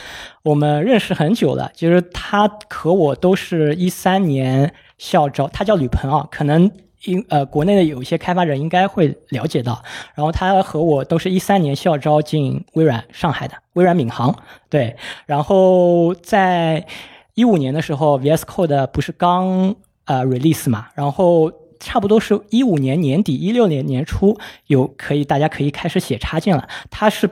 [0.42, 1.70] 我们认识很久了。
[1.74, 6.70] 其实他和我都是一三年校招，他叫吕鹏啊，可能
[7.04, 9.82] 因呃国内的有一些开发者应该会了解到。
[10.14, 14.34] 然后他和我都是一三年校招进微软上海的，微软闵行
[14.68, 14.96] 对。
[15.26, 16.86] 然后在
[17.34, 21.50] 一五年的时候，VS Code 不是刚呃 release 嘛，然后
[21.84, 26.66] 差不多是一五年年底、一六年年初有可以大家可以开始写插件了。
[26.90, 27.28] 它是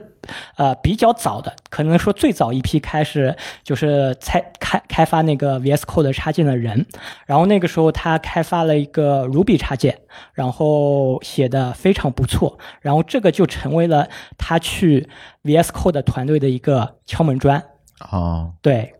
[0.56, 3.34] 呃比较早的，可能说最早一批开始
[3.64, 6.86] 就是开开开发那个 VS Code 插件的人。
[7.26, 9.98] 然后那个时候他开发了一个 Ruby 插件，
[10.34, 15.08] 然后写的非常不错，然后这个就成为了他去
[15.42, 17.62] VS Code 团队的一个敲门砖。
[18.10, 18.94] 哦，对，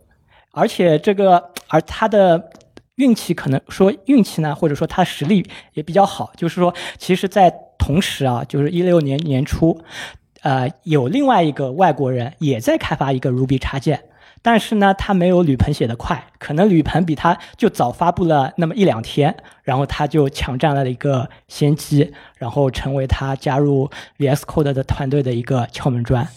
[0.51, 2.51] 而且这个，而他的
[2.95, 9.81] 运气可能说运气呢，或者说他实力也比较好，就是说，其实，在同时啊，就是一六年年初，
[10.41, 14.03] 呃，有另外一个外国人也在开发一个 Ruby 插件。
[14.45, 26.27] 但是呢，他没有吕鹏写的快，可能吕鹏比他就早发布了那么一两天，然后他就抢占了一个先机，然后成为他加入 VS Code 的团队的一个敲门砖。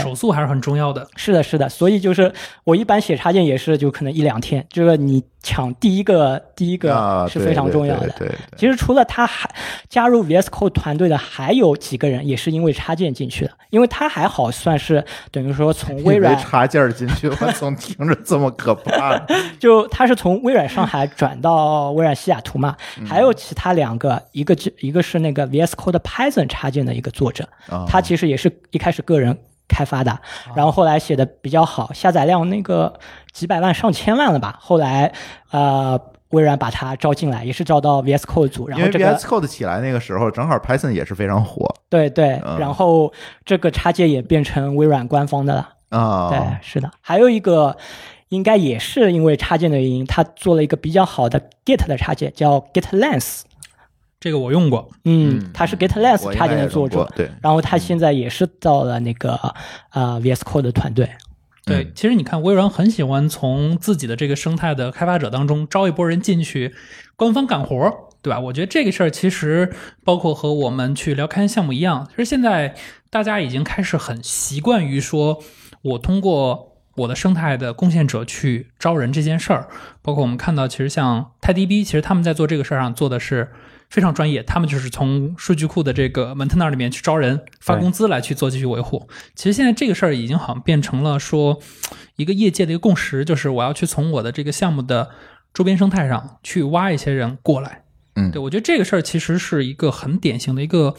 [0.00, 1.06] 对手速还是很重要的。
[1.16, 2.32] 是的，是的，所以就是
[2.64, 8.08] 我一般写插件也是就可能一两天，这个你抢第一个第一啊个是非常重要的。
[8.10, 9.48] 对对对对其实除了他还
[9.88, 19.16] 加入 VS Code 团队的还有几个人也是因为插件进去的，因为他还好算是等于说从微软插件进去，我总听着这么可怕。
[19.58, 29.36] 就他是从微软上海转到微软西雅图嘛，嗯还有其他两个，一个就一个是那个 VS Code Python 插件的一个作者，啊他其实也是一开始个人
[29.68, 30.18] 开发的，
[30.54, 32.92] 然后后来写的比较好，下载量那个
[33.32, 35.12] 几百万上千万了吧，后来
[35.50, 36.00] 呃
[36.30, 43.12] 微软把它招进来，也是招到 VS Code 组，然后这个 VS Code 起来那个时候，正好 Python 也是非常火对对嗯，然后
[43.44, 45.68] 这个插件也变成微软官方的了。
[45.90, 46.28] 啊。
[46.30, 47.76] 对，是的，还有一个
[48.30, 53.42] 应该也是因为插件的原因，他做了一个比较好的 Git 的插件，叫 GitLens。
[54.26, 59.38] 这个我用过，嗯他是 GitLens 插件的作者，对，然后他现在也是到了那个
[59.92, 61.08] 呃 VS Code 的团队。
[61.64, 66.74] 对，嗯其实你看，微软很喜欢从自己的这个生态的开发者当中招一波人进去，
[67.14, 68.40] 官方干活儿，对吧？
[68.40, 72.74] 我觉得这个事儿其实包括和我们去聊开源项目一样，其实现在
[73.08, 75.40] 大家已经开始很习惯于说，
[75.82, 79.68] 我通过我的生态的贡献者去招人这件事儿。
[80.02, 83.52] 包括我们看到，其实像泰迪 B，其实他们在做这个事儿上做的是。
[83.88, 89.08] 非常专业，他们就是从数据库的这个 maintainer 里面去招人、发工资来去做继续维护。
[89.34, 91.60] 其实现在这个事儿已经好像变成了说，
[92.16, 95.10] 一个业界的一个共识，就是我要去从我的这个项目的
[95.54, 97.82] 周边生态上去挖一些人过来。
[98.18, 100.94] 嗯对我觉得这个事儿其实是一个很典型的一个，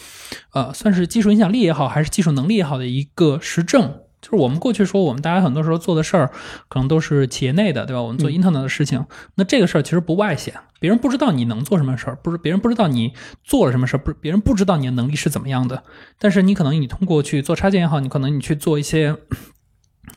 [0.54, 4.02] 呃，算是技术影响力也好，还是技术能力也好的一个实证。
[4.22, 6.32] 就是我们过去说，我们大家很多时候做的事儿，
[6.68, 8.02] 可能都是企业内的，对吧？
[8.02, 15.84] 我们做 internal 的事情，那这个事儿其实不外显，别人不知道你能做什么事儿，不是别人不知道你做了什么事儿，不是别人不知道你的能力是怎么样的。
[16.18, 19.18] 但是你可能你通过去做插件也好，你可能你去做一些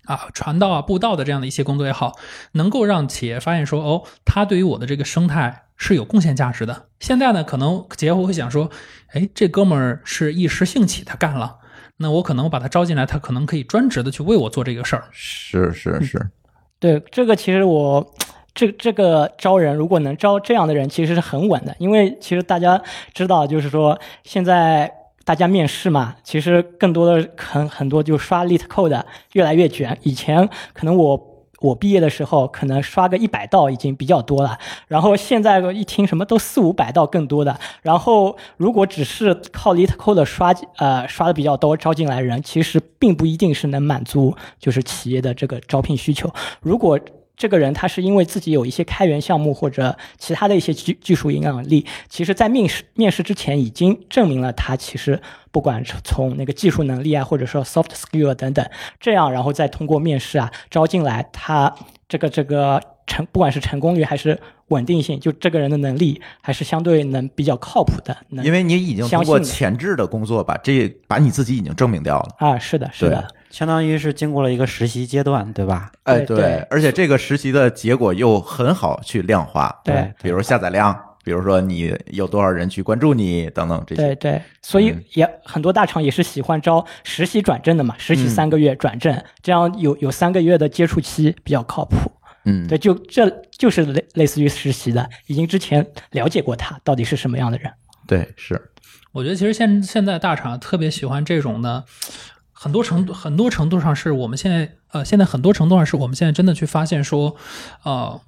[0.07, 2.17] 啊传道啊布道的这样的一些工作也好，
[2.53, 6.89] 能够让企业发现说，哦，他对于我的这个生态是有贡献价值的。
[7.01, 8.71] 现在呢，可能企业会想说，
[9.13, 11.59] 哎，这哥们儿是一时兴起他干了，
[12.03, 15.05] 那我可能我把他招进来，他可能可以专职的去为我做这个事儿。
[15.13, 16.31] 是是是，
[16.79, 18.15] 对，这个其实我
[18.55, 22.83] 这这个招人，如果能招这样的人，其实是很稳的，因为其实大家
[23.13, 24.91] 知道，就是说现在
[25.25, 29.03] 大家面试嘛，其实更多的很很多就刷 Lit Code
[29.35, 31.30] 越来越卷，以前可能我。
[31.61, 34.59] 我毕业的时候，可能刷个一百道已经比较多了。
[34.89, 37.59] 然后现在一听什么都四五百道更多的。
[37.83, 46.33] 然后如果只是靠 LeetCode 刷呃刷的比较多招进来人，其实并不一定是能满足就是企业的这个招聘需求。
[46.61, 46.99] 如果
[47.41, 55.19] 这个人他是因为自己有一些开源项目或者其他的一些技技术影响力，其实在面试面试之前已经证明了他其实
[55.51, 58.63] 不管是从那个技术能力啊，或者说 soft skill 等等，
[59.01, 61.75] 这样然后再通过面试啊招进来，他
[62.11, 68.15] 这个这个成不管是成功率还是稳定性，就这个人的能力还是相对能比较靠谱的。
[68.29, 72.29] 能因为你已经通过前置的工作把这把你自己已经证明掉了。
[72.37, 75.93] 啊，是的，是的，相当于是经过了一个实习阶段，对吧？
[76.05, 84.03] 哎，对对而且这个实习的结果又很好去量化，对比如下载量，比如说你有多少人去关注你等等这些。
[84.03, 91.97] 对对，所以嗯也很多大厂也是喜欢招实习转正的嘛，实习嗯三个月转正，这样有有三个月的接触期比较靠谱。
[92.47, 97.71] 嗯，对，就这就是类类似于实习的，已经之前了解过他到底是什么样的人。
[98.07, 98.59] 对是，
[99.13, 101.85] 我觉得其实现现在大厂特别喜欢这种的，
[102.63, 107.35] 很多程度很多程度上是我们现在呃现在很多程度上是我们现在真的去发现说，
[107.85, 108.21] 呃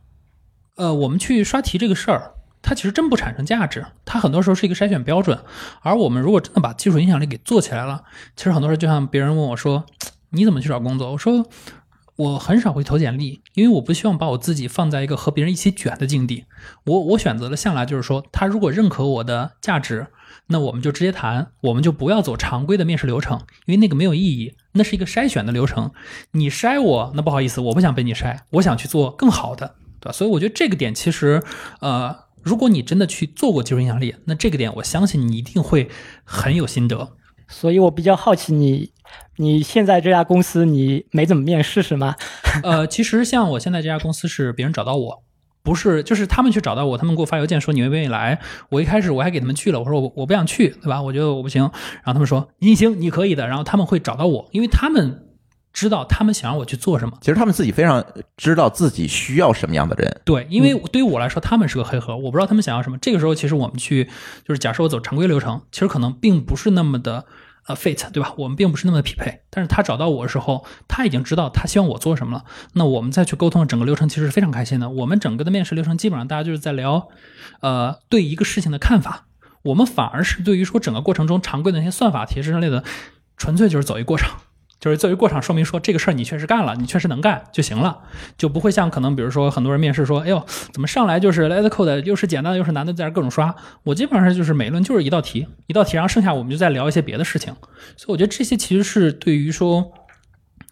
[0.76, 2.32] 呃我们去刷题这个事儿。
[2.62, 5.38] 它其实真不产生价值，它很多时候是一个筛选标准。
[5.82, 8.04] 而我们如果真的把技术影响力给做起来了，
[8.36, 9.84] 其实很多时候就像别人问我说
[10.30, 11.44] ：“你怎么去找工作？”我说
[12.14, 16.44] ：“我很少会投简历，因为我不希望把我自己放在一个和别人一起卷的境地。
[16.84, 20.06] 我我选择了向来就是说，他如果认可我的价值，
[20.48, 25.90] 那我们就直接谈，我们就不要走常规的面试流程，因为那个没有意义，那是一个筛选的流程。
[26.33, 30.12] 你筛我，那不好意思，我不想被你筛，我想去做更好的，对吧？
[30.12, 31.42] 所以我觉得这个点其实，
[31.81, 35.88] 呃，如果你真的去做过技术影响力，那这个点我相信你一定会
[36.24, 37.12] 很有心得。
[37.48, 38.92] 所以我比较好奇你，
[39.37, 42.16] 你现在这家公司你没怎么面试是吗？
[42.62, 45.22] 呃，其实像我现在这家公司是别人找到我，
[45.62, 48.40] 不是就是他们去找到我，他们给我发邮件说你愿不愿意来。
[48.68, 51.01] 我一开始我还给他们去了，我说我我不想去，对吧？
[51.01, 51.62] 我觉得我不行。
[51.62, 53.46] 然后他们说你行，你可以的。
[53.46, 55.29] 然后他们会找到我，因为他们
[55.72, 57.16] 知道他们想让我去做什么。
[57.20, 58.05] 其实他们自己非常
[58.37, 60.20] 知道自己需要什么样的人。
[60.25, 62.98] 对，因为对于我来说，他们是个黑盒，我不知道他们想要什么。
[62.98, 64.05] 这个时候，其实我们去
[64.46, 67.25] 就是假设我走常规流程，其实可能并不是那么的
[67.66, 68.35] 呃 fit，对吧？
[68.37, 69.40] 我们并不是那么的匹配。
[69.51, 72.44] 但是他找到我的时候，他已经知道他希望我做什么了。
[72.75, 74.90] 那我们再去沟通整个流程，其实是非常开心的。
[74.90, 77.09] 我们整个的面试流程基本上大家就是在聊，
[77.61, 79.27] 呃，对一个事情的看法。
[79.62, 82.83] 我们反而是对于说整个过程中常规的那些算法题之类的，
[83.37, 84.40] 纯粹就是走一过场。
[84.82, 88.00] 就是作为过场说明说这个事儿你确实干了，你确实能干就行了，
[88.36, 93.54] 就不会像可能比如说很多人面试说，哎呦怎么上来就是 let's Code 又是简单的又是难的，在这各种刷。
[93.84, 97.54] 我基本上就是每轮就是一道题，一道题，然后剩下我们就再聊一些别的事情。
[97.96, 99.92] 所以我觉得这些其实是对于说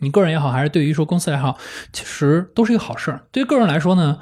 [0.01, 1.57] 你个人也好，还是对于说公司也好，
[1.93, 3.23] 其实都是一个好事儿。
[3.31, 4.19] 对于个人来说呢，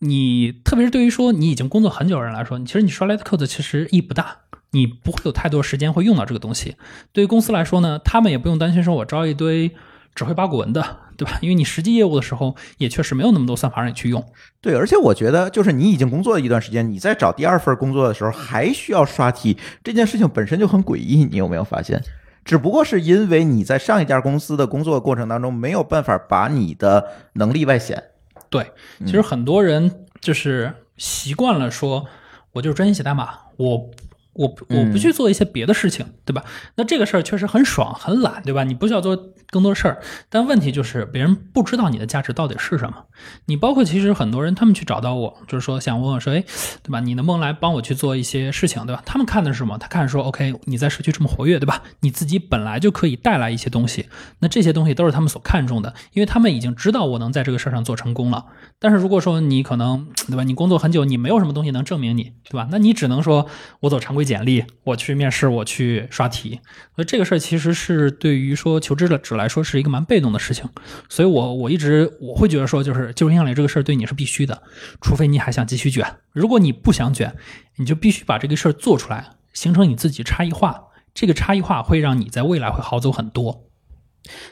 [0.00, 4.38] 你特别是对于说你已经工作很久的人来说，其实你刷 Let Code 其实意义不大。
[4.72, 6.76] 你不会有太多时间会用到这个东西。
[7.10, 9.74] 对于公司来说呢，他们也不用担心说我招一堆
[10.14, 10.84] 只会八股文的，
[11.16, 11.38] 对吧？
[11.40, 14.22] 因为你实际业务的时候也确实没有那么多算法让你去用。
[14.60, 21.24] 对，而且我觉得，就是你已经工作了一段时间，你在找第二份工作的时候还需要刷题，这件事情本身就很诡异。
[21.24, 22.02] 你有没有发现？
[22.44, 28.02] 只不过是因为你在上一家公司的工作过程当中没有办法把你的能力外显。
[28.50, 28.72] 对，
[29.04, 32.06] 其实很多人就是习惯了说，
[32.52, 33.90] 我就是专心写代码，我。
[34.38, 36.44] 我我不去做一些别的事情，对吧？
[36.76, 38.62] 那这个事儿确实很爽，很懒，对吧？
[38.62, 39.18] 你不需要做
[39.50, 43.04] 更多事儿，但问题就是别人不知道你的价值到底是什么。
[43.46, 46.44] 你包括其实很多人他们去找到我，就是说想问我说，哎，
[46.84, 47.00] 对吧？
[47.00, 49.02] 你能不能来帮我去做一些事情，对吧？
[49.04, 49.76] 他们看的是什么？
[49.76, 51.82] 他看说，OK，你在社区这么活跃，对吧？
[52.00, 58.44] 你自己本来就可以带来一些东西，那这些东西都是他们所看重的，因为他们已经知道我能在这个事儿上做成功了。
[58.78, 60.44] 但是如果说你可能，对吧？
[60.44, 62.68] 你工作很久，你没有什么东西能证明你，对吧？
[62.70, 63.46] 那你只能说
[63.80, 66.60] 我走常规简历，我去面试，我去刷题。
[66.94, 70.64] 所以这个事儿其实是对于说求职者来说是一个蛮被动的事情。
[71.08, 74.62] 所以我我一直我会觉得说，就是技术影响力这个事儿对你是必须的，
[75.00, 76.06] 除非你还想继续卷。
[76.32, 77.34] 如果你不想卷，
[77.78, 80.84] 你就必须把这个事儿做出来，形成你自己差异化。
[81.14, 83.64] 这个差异化会让你在未来会好走很多。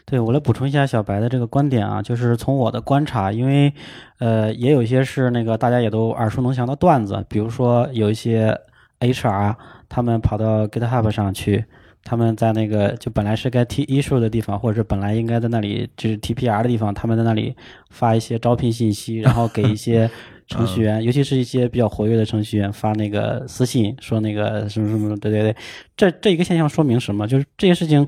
[0.06, 3.74] 对我来补充一下小白的这个观点啊，就是从我的观察，因为
[4.18, 8.58] 呃也有一些是那个大家也都耳熟能详的段子，比如说有一些
[9.00, 9.54] HR
[9.88, 11.64] 他们跑到 GitHub 上去，
[12.04, 17.54] 他们在那个就本来是该 T issue 的地方，或者是本来应该在那里就是 TPR 的地方，他们在那里
[17.90, 20.10] 发一些招聘信息， 然后给一些
[20.46, 25.56] 程序员，尤其是一些比较活跃的程序员发那个私信，说那个什么什么，对对对，
[25.96, 27.26] 这这一个现象说明什么？
[27.26, 28.06] 就是这些事情。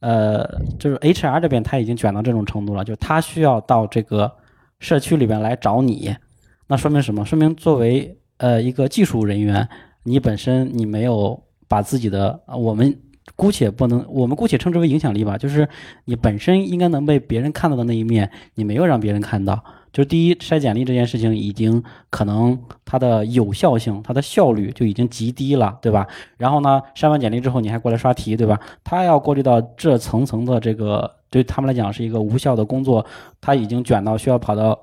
[0.00, 0.46] 呃，
[0.78, 4.30] 就是 HR 这边他已经卷到这种程度了，就是他需要到这个
[4.78, 6.14] 社区里边来找你，
[6.66, 7.24] 那说明什么？
[7.24, 9.66] 说明作为呃一个技术人员，
[10.06, 12.96] 你本身你没有把自己的啊我们
[13.34, 15.68] 姑且不能，我们姑且称之为影响力吧，就是
[16.04, 19.62] 你本身应该能被别人看到的那一面，你没有让别人看到。
[19.92, 26.06] 就是第一，筛简历这件事情已经可能它的有效性、它的效率就已经极低了，对吧？
[26.36, 28.60] 然后呢，筛完简历之后你还过来刷题，对吧？
[28.84, 33.04] 他要过滤到这层层的这个，对他们来讲是一个无效的工作，
[33.40, 34.78] 他已经卷到需要跑到。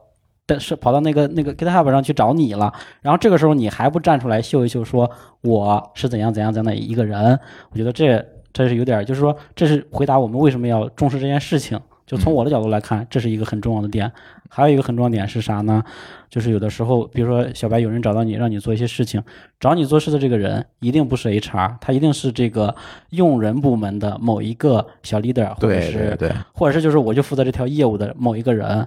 [0.45, 5.09] 但是跑到那个那个 GitHub 上去找你了，然后这个时候你还不站出来秀一秀，说
[5.41, 7.39] 我是怎样怎样怎样的一个人？
[7.71, 11.79] 我觉得这这是有点，就是说这是回答我们为什么要重视这件事情。
[12.05, 14.11] 就从我的角度来看，这是一个很重要的点。
[14.49, 15.81] 还有一个很重要的点是啥呢？
[16.29, 19.23] 就是有的时候，比如说小白有人找到你，让你做一些事情，
[19.57, 22.75] 找你做事的这个人一定不是 HR，他一定是这个
[23.11, 28.85] 用人部门的某一个小 leader，或者对是对对，或者是就是我就负责这条业务的某一个人，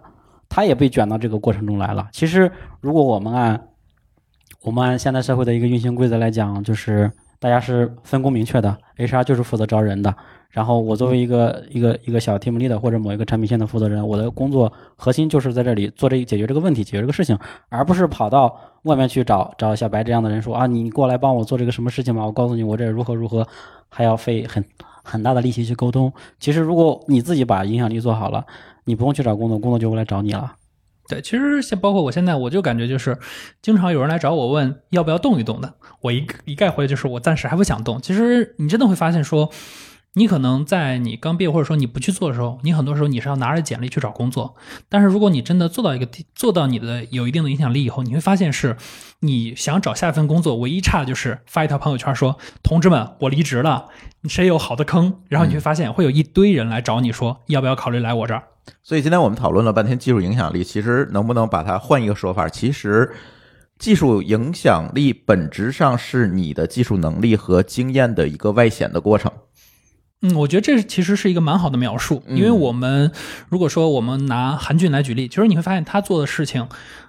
[0.48, 2.08] 他也被卷到这个过程中来了。
[2.12, 3.68] 其实，如果我们按
[4.62, 10.14] 我们按现代社会的一个运行规则来讲，就是大家是分工明确的，HR 就是负责招人的。
[10.50, 17.38] 然后我作为一个一个一个小 team leader 或者某一个产品线的负责人，我的工作核心就是在这里做这解决这个问题，解决这个事情，
[17.68, 23.46] 而不是跑到外面去找找小白这样的人说啊，你过来帮我做这个什么事情吧，我告诉你我这如何如何，
[23.90, 24.64] 还要费很
[25.04, 26.10] 很大的力气去沟通。
[26.40, 28.46] 其实如果你自己把影响力做好了，
[28.86, 30.54] 你不用去找工作，工作就会来找你了。
[31.08, 33.16] 对，其实像包括我现在，我就感觉就是，
[33.62, 38.02] 经常有人来找我问要不要动一动的，我一一概回就是我暂时还不想动。
[38.02, 39.48] 其实你真的会发现说，
[40.14, 44.56] 你可能在你刚毕业或者说你不去做的时候，你很多时候你是要拿着简历去找工作。
[44.88, 48.76] 但是如果你真的做到一个，做到你的有一定的影响力以后，你会发现是，
[49.20, 53.86] 你想找下一份工作，唯一差的就是发一条朋友圈说，同志们，我离职了，
[54.24, 55.20] 谁有好的坑？
[55.28, 58.42] 然后你会发现会有一堆人来找你说，要不要考虑来我这儿？
[58.82, 62.48] 所以今天我们讨论了半天技术影响力，其实能不能把它换一个说法？
[62.48, 63.12] 其实
[63.78, 69.30] 技术影响力本质上是你的技术能力和经验的一个外显的过程。
[70.22, 73.12] 嗯，我觉得这其实是一个蛮好的描述，因为我们
[73.50, 76.66] 如果说我们拿韩俊来举例，其实你会发现他做的事情，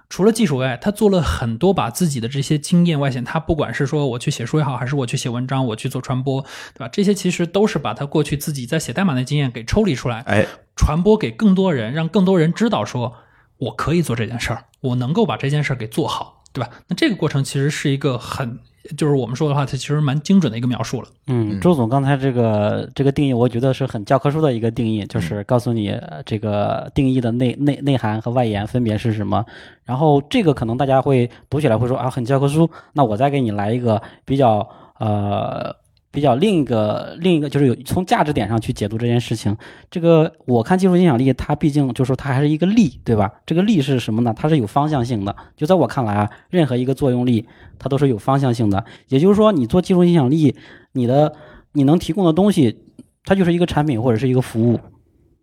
[0.09, 3.23] 除了技术外，他做了很多把自己的这些经验外显。
[3.23, 6.41] 他不管是说我去写书也好，还是我去写文章，我去做传播，
[6.73, 6.87] 对吧？
[6.87, 10.45] 这些其实都是把他过去自己在写代码的经验给抽离出来，哎，
[10.75, 13.15] 传播给更多人，让更多人知道说
[13.57, 16.69] 我可以做这件事儿，我能够把这件事儿给做好，对吧？
[16.87, 18.59] 那这个过程其实是一个很，
[18.95, 21.07] 就是我们说的话，它其实蛮精准的一个描述了。
[21.27, 29.45] 嗯，周总刚才这个这个定义，我觉得是很教科书的一个定义，就是告诉你呃这个定义的内内内涵和外延分别是什么。
[29.83, 32.69] 然后这个可能大家会读起来会说啊，很教科书。
[32.93, 34.67] 那我再给你来一个比较
[34.99, 35.75] 呃
[36.11, 39.55] 比较另一个另一个，就是有从价值点上去解读这件事情。
[39.91, 43.31] 这个我看技术影响力，它毕竟就是说它还是一个力，对吧？
[43.45, 44.33] 这个力是什么呢？
[44.35, 45.35] 它是有方向性的。
[45.55, 47.45] 就在我看来啊，任何一个作用力，
[47.77, 48.83] 它都是有方向性的。
[49.09, 50.55] 也就是说，你做技术影响力，
[50.93, 51.33] 你的
[51.73, 52.83] 你能提供的东西，
[53.25, 54.79] 它就是一个产品或者是一个服务，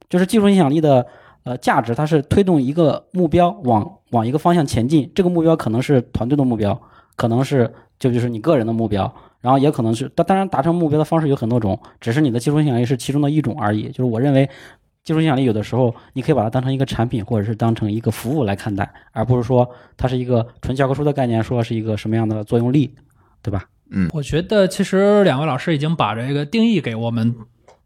[0.09, 1.07] 就是技术影响力的
[1.45, 5.13] 呃价值，它是推动一个目标往往一个方向前进。
[5.15, 6.81] 这个目标可能是团队的目标，
[7.15, 13.91] 可能是就就是你个人的目标，然后也可能是当当然达成目标的方式有很多种，只是你的技术影响力是其中的一种而已。
[13.91, 14.51] 就是我认为。
[15.05, 19.69] 技术影响力有的时候，你可以把它当成一个产品，或者是当成一个服务来看待，而不是说
[19.99, 22.95] 它是一个纯教科书的概念，说是一个什么样的作用力，
[23.43, 23.67] 对吧？
[23.91, 27.37] 嗯我觉得其实两位老师已经把这个定义给我们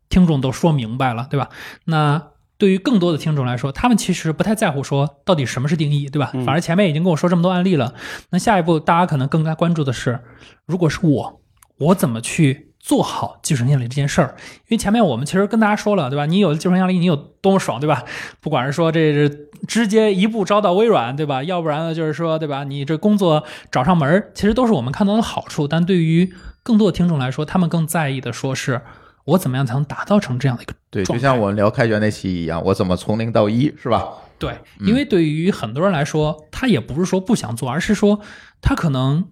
[0.09, 1.48] 听众都说明白了，对吧？
[1.86, 2.22] 那
[2.56, 6.30] 对于更多的听众来说，他们其实不太在乎说到底什么是定义，对吧？
[6.46, 7.94] 反正前面已经跟我说这么多案例了，
[8.30, 10.20] 那下一步大家可能更加关注的是，
[10.66, 11.40] 如果是我，
[11.79, 14.35] 我怎么去做好技术影响力这件事儿？
[14.68, 16.26] 因为前面我们其实跟大家说了，对吧？
[16.26, 18.05] 你有技术影响力，你有多么爽，对吧？
[18.41, 21.43] 不管是说这是直接一步招到微软，对吧？
[21.43, 22.64] 要不然呢，就是说，对吧？
[22.64, 25.68] 你这工作找上门儿，其实都是我们看到的好处。
[25.68, 28.81] 但对于更多的听众来说，他们更在意的说是
[29.24, 34.09] 我怎么样才能打造成这样的一个对，就像我们聊开源那期一样，我怎么从零到一，是吧？
[34.39, 38.20] 对，因为对于很多人来说，他也不是说不想做，而是说
[38.62, 39.29] 他可能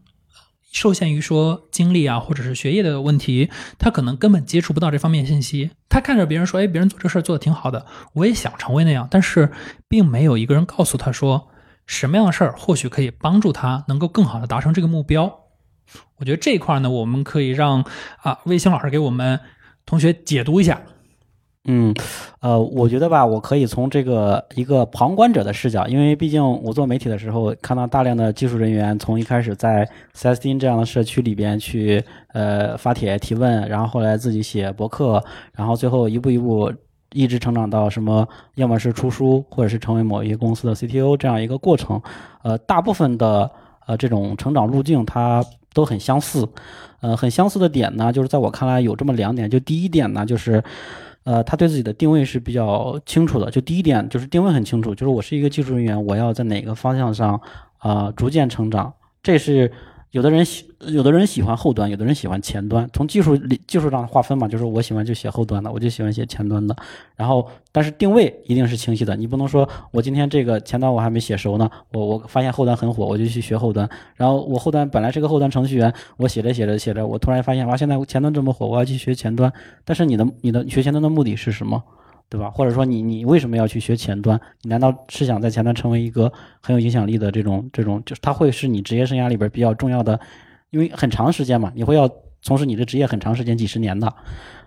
[0.76, 3.48] 受限于说精力啊，或者是学业的问题，
[3.78, 5.70] 他可能根本接触不到这方面信息。
[5.88, 9.50] 他看着别人说，哎，别人做这事儿做的挺好的，我也想成为那样，但是
[9.88, 11.48] 并没有一个人告诉他说，
[11.86, 15.34] 什么样的事儿或许可以帮助他能够更好的达成这个目标。
[16.16, 17.82] 我觉得这一块呢，我们可以让
[18.18, 19.40] 啊卫星老师给我们
[19.86, 20.82] 同学解读一下。
[21.68, 21.92] 嗯，
[22.40, 32.02] 呃，我觉得吧，我可以从这个一个旁观者的视角，因为毕竟我做媒体的时候，看到大量的技术人员从一开始在 CSD 这样的社区里边去
[32.32, 35.22] 呃发帖提问，然后后来自己写博客，
[35.54, 36.72] 然后最后一步一步
[37.12, 42.00] 一直成长到什么，要么是出书，或者是成为某一个公司的 CTO 这样一个过程。
[42.42, 43.50] 呃，大部分的
[43.86, 45.44] 呃这种成长路径它
[45.74, 46.48] 都很相似。
[47.00, 49.48] 呃，很相似的点呢，就是在我看来有这么两点。
[49.50, 50.62] 就第一点呢，就是
[51.26, 53.50] 呃他对自己的定位是比较清楚的。
[53.50, 57.38] 就第一点就是定位很清楚，就是我是一个技术人员，我要在哪个方向上
[57.78, 58.92] 啊、逐渐成长。
[59.22, 59.70] 这是
[60.12, 62.88] 有的人喜，有的人喜欢后端，有的人喜欢前端。
[62.92, 66.74] 从技术里技术上划分嘛，就是我喜欢就写后端的，我就喜欢写前端的。
[67.16, 73.86] 然后，但是定位一定是清晰的，你不能说我今天这个前端我还没写熟呢，我我发现后端很火，我就去学后端。
[74.14, 79.52] 然后我后端本来是个后端程序员，我写着写着写着，我突然发现哇，现在前端这么火，我要去学前端。
[79.84, 81.82] 但是你的你的学前端的目的是什么？
[82.28, 82.50] 对吧？
[82.50, 84.40] 或者说你你为什么要去学前端？
[84.62, 90.18] 你难道是想在前端成为一个很有影响力的这种这种，就是它会是你职业生涯里边比较重要的，
[90.70, 92.10] 因为很长时间嘛，你会要
[92.42, 94.12] 从事你的职业很长时间，几十年的。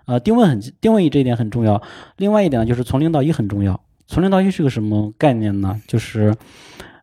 [0.06, 1.80] 呃，定位很定位这一点很重要。
[2.16, 3.80] 另外一点呢，就是从零到一很重要。
[4.06, 5.80] 从零到一是个什么概念呢？
[5.86, 6.34] 就是，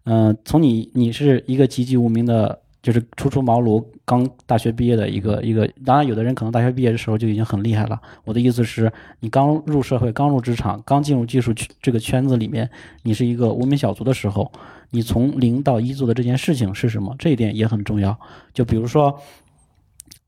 [0.03, 5.69] 嗯、从你你是一个籍籍无名的，就是初出茅庐、刚大学毕业的一个一个。
[5.83, 7.99] 当然，有的人可能大学毕业的时候就已经很厉害了。
[8.23, 12.69] 我的意思是，你刚入社会、刚入职场、刚进入技术这个圈子里面，
[13.03, 14.49] 你是一个无名小卒的时候，
[14.91, 17.13] 你从零到一做的这件事情是什么？
[17.19, 18.17] 这一点也很重要。
[18.53, 19.19] 就比如说，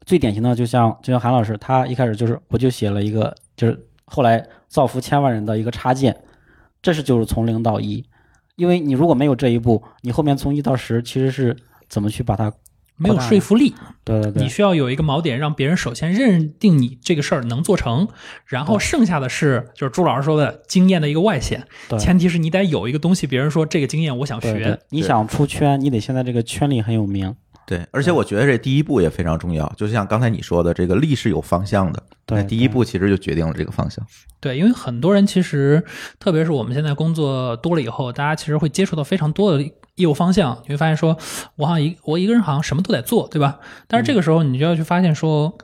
[0.06, 6.14] 最典型的，就像就像韩老师，他一开始就是我就写了一个，就是后来造福千万人的一个插件，
[6.82, 8.04] 这是就是从零到一。
[8.58, 11.56] 因为你如果没有这一步，你后面从一到十其实是
[11.90, 12.54] 怎么去把它？
[13.02, 13.74] 没有说服力，
[14.04, 18.10] 对对对，你需要有一个锚点，让别人首先认定你这个事儿能做成，
[18.46, 21.98] 然后剩下的是就是朱老师说的经验的一个外显，对。
[21.98, 24.64] 前提是你得有一个东西，别人说这个经验我想对对。
[24.64, 27.34] 学，你想出圈，你得现在这个圈里很有名。
[27.66, 34.06] 对，而且我觉得这第一步也非常重要，就像刚才你说的，这个力是有方向的，对第一步其实就决定了这个方向。
[34.42, 35.82] 对，因为很多人其实，
[36.20, 39.64] 特别是我们现在工作多了以后，大家其实会接触到非常多的
[40.00, 41.18] 业务方向，你会发现说，
[41.58, 43.60] 我好像一我一个人好像什么都得做，对吧？
[43.88, 45.58] 但是这个时候你就要去发现说，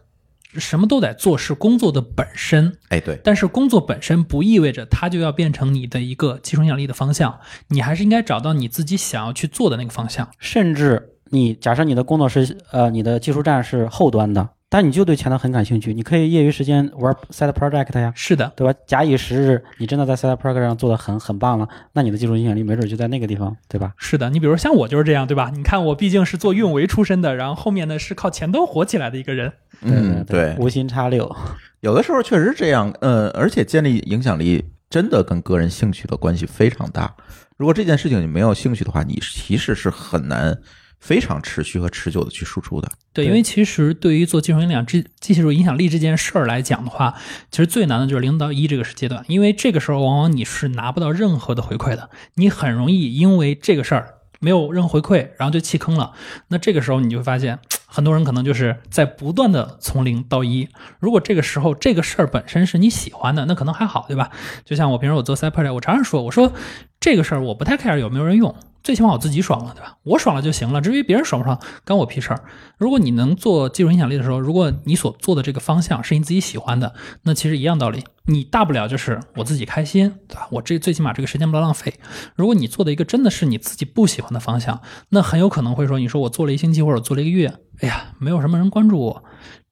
[0.57, 10.29] 什么都得做是工作的本身，哎，对，但是工作本身不意味着它就要变成你的一个技术影响力的方向，你还是应该找到你自己想要去做的那个方向。
[10.37, 18.77] 甚至你假设你的工作是呃你的技术站是后端的，但你就对前端很感兴趣，你可以业余时间玩 side project 呀，是的，对吧？
[18.85, 23.93] 假以时日，你真的在 side project 上做的很很棒了，那你的技术影响力没准就在那个地方，对吧？
[23.95, 25.49] 是的，你比如像我就是这样，对吧？
[25.55, 29.53] 你看我毕竟是做运维出身的，然后后面呢是靠前端火起来的一个人。
[29.79, 31.33] 嗯，对，无心插柳。
[31.79, 37.15] 有的时候确实是这样，呃，而且建立影响力真的跟个人兴趣的关系非常大。
[37.55, 40.57] 如果这件事情你没有兴趣的话，你其实是很难
[41.05, 42.89] 非常持续和持久的去输出的。
[43.13, 47.13] 对，因为其实对于做技术影响这技术影响力这件事儿来讲的话，
[47.51, 56.13] 其实最难的就是零到一这个阶段，因为这个时候往往你是拿不到任何的回馈的，你很容易因为这个事儿没有任何回馈，然后就弃坑了。
[56.47, 60.67] 那这个时候你就会发现，很多人可能就是在不断的从零到一。
[60.99, 64.31] 如果这个时候这个事儿本身是你喜欢的，那可能还好，对吧？
[64.65, 66.51] 就像我平时我做 side project，我常常说，我说
[66.99, 68.55] 这个事儿我不太 care 有没有人用。
[68.85, 69.97] 最起码我自己爽了，对吧？
[70.03, 70.79] 我爽了就行了。
[70.79, 72.43] 至于别人爽不爽，干我屁事儿。
[72.77, 78.03] 如果你能做技术影响力的时候，如果你所做的这个方向是你自己喜欢的，那其实一样道理。
[78.27, 80.47] 你大不了就是我自己开心，对吧？
[80.51, 81.95] 我这最起码这个时间不浪费。
[82.35, 84.79] 如果你做的一个真的是你自己不喜欢的方向，
[85.09, 89.23] 那很有可能会说，你说我做了一星期或者做了一个月，哎呀，没有什么人关注我，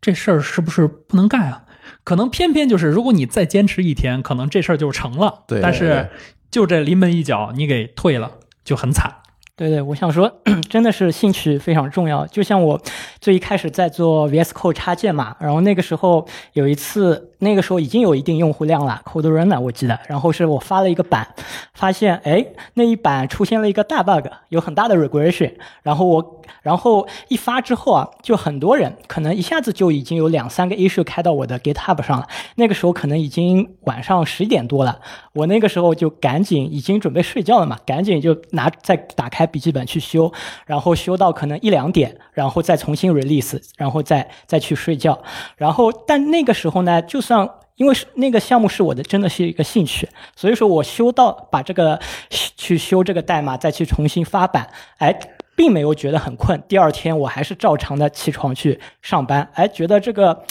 [0.01, 1.66] 这事儿是不是不能干啊？
[2.03, 5.43] 可能偏偏就是，如果你再坚持一天，可能这事儿就成了。
[5.47, 6.09] 对对但是
[6.49, 8.32] 就这临门一脚，你给退了，
[8.64, 9.14] 就很惨。
[9.55, 12.26] 对对，我想说， 真的是兴趣非常重要。
[12.26, 12.82] 就像我
[13.22, 21.27] 最一开始在做 VS Code 插件嘛，然后那个时候有一次，那个时候已经有一定用户量了，Code Runner 我记得，然后是我发了一个版，
[21.73, 34.99] 发现哎那一版出现了一个大 bug，有很大的 regression，然后我然后一发之后啊，就很多人可能一下子就已经有两三个 issue 开到我的 GitHub 上了，那个时候可能已经晚上十一点多了，
[35.33, 40.31] 我那个时候就赶紧已经准备睡觉了嘛，赶紧就拿再打开笔记本去修，
[40.65, 45.21] 然后修到可能一两点，然后再重新 release，然后再再去睡觉。
[45.57, 55.19] 然后但那个时候呢，就算像因为是那个项目是我的，真的是一个兴趣，所以说我修到把这个去修这个代码，再去重新发版，哎。
[55.55, 60.43] 并没有觉得很困，第二天我还是照常的起床去上班，哎，觉得这个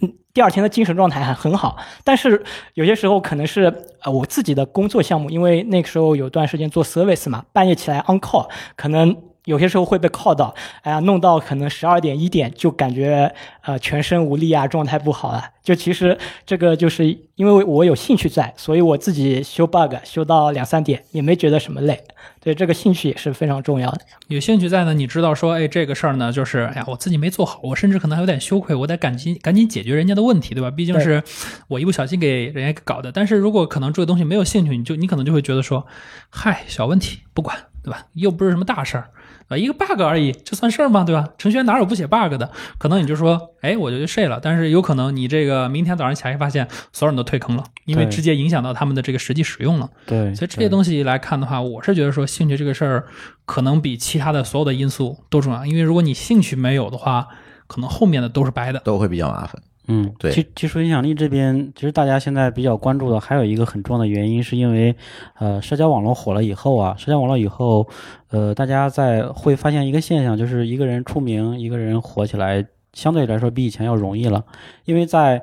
[0.00, 1.76] 嗯，第二天的精神状态还很好。
[2.04, 2.40] 但是
[2.74, 3.62] 有些时候可能是
[4.02, 15.50] 呃我自己的工作项目，因为那个时候有段时间做 service 嘛，半夜起来 on call，可能有些时候会被靠到，哎呀，弄到可能十二点一点就感觉呃全身无力啊，状态不好了。
[15.62, 22.02] 就其实这个就是因为我有兴趣在，所以我自己修 bug 修到两三点也没觉得什么累。
[22.40, 24.00] 对，这个兴趣也是非常重要的。
[24.28, 30.70] 有兴趣在呢，你知道说，哎，这个事儿呢，就是哎呀，我自己没做好，我甚至可能还有点羞愧，我得赶紧赶紧解决人家的问题，对吧？
[30.70, 31.22] 毕竟是
[31.68, 33.10] 我一不小心给人家搞的。
[33.10, 35.86] 但是如果可能这个东西没有兴趣，你就你可能就会觉得说，
[36.28, 38.06] 嗨，小问题不管，对吧？
[38.12, 39.10] 又不是什么大事儿。
[39.48, 41.04] 啊，一个 bug 而已，这算事儿吗？
[41.04, 41.28] 对吧？
[41.36, 42.50] 程序员哪有不写 bug 的？
[42.78, 44.40] 可能你就说，哎，我就去睡了。
[44.42, 49.90] 但是有可能你这个明天早上起来发现所有人都退坑了，因为直接影响到他们的这个实际使用了。
[50.06, 53.06] 对，所以这些东西来看的话，我是觉得说兴趣这个事儿
[53.44, 55.66] 可能比其他的所有的因素都重要。
[55.66, 57.28] 因为如果你兴趣没有的话，
[57.66, 58.80] 可能后面的都是白的。
[58.80, 59.62] 都会比较麻烦。
[59.86, 60.30] 嗯，对。
[60.32, 64.94] 技技术影响力这边，其实大家现在比较关注的还有一个很重要的原因，是因为，
[65.38, 67.86] 呃，社交网络火了以后啊，社交网络以后，
[68.30, 74.44] 呃，大家在会发现一个现象，就是一个人出名，一个人火起来，相对来说比以前要容易了，
[74.84, 75.42] 因为在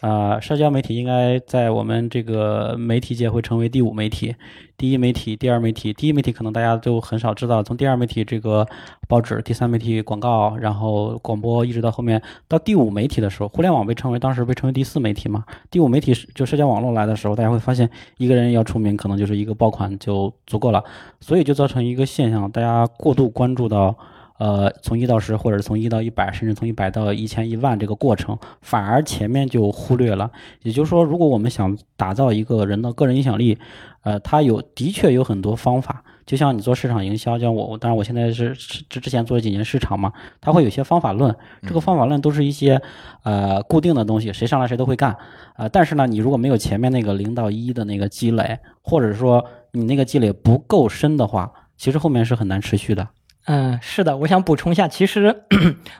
[0.00, 4.34] 呃，社交媒体应该在我们这个媒体界会成为第五媒体，
[4.78, 8.66] 第一媒体、第二媒体，第一媒体可能大家都很少知道，从第二媒体这个
[9.06, 20.82] 报纸，第三媒体广告，然后广播，一直到后面到第五媒体的时候，互联网被称为当时被称为第四媒体嘛，第五媒体就社交网络来的时候，大家会发现一个人要出名，可能就是一个爆款就足够了，
[21.20, 23.94] 所以就造成一个现象，大家过度关注到。
[24.40, 30.30] 呃，从一到十，或者是从一到一百，甚至从一百到一千、一万这个过程，反而前面就忽略了。
[30.62, 33.58] 也就是说，如果我们想打造一个人的个人影响力，
[34.02, 36.02] 呃，他有的确有很多方法。
[36.24, 40.10] 就像你做市场营销，像我，当然我现在是之之前做了几年市场嘛，
[40.40, 41.36] 它会有些方法论。
[41.60, 42.80] 这个方法论都是一些
[43.24, 45.14] 呃固定的东西，谁上来谁都会干。
[45.56, 53.06] 呃，但是呢，你如果没有前面那个零到一的那个积累，或者说你那个积累不够深的话，其实后面是很难持续的。
[53.52, 55.42] 嗯，是的，我想补充一下，其实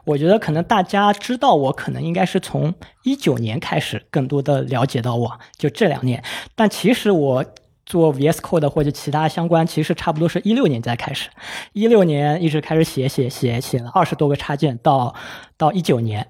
[0.04, 2.72] 我觉得可能大家知道我，可能应该是从
[3.02, 6.22] 一九年开始更多的了解到我，就这两年。
[6.54, 7.44] 但其实我
[7.84, 11.28] 做 VS Code 或者其他相关，其实差不多是一六年才开始，
[11.72, 15.12] 一六年一直开始写写写写了二十多个插件，到
[15.56, 16.28] 到一九年。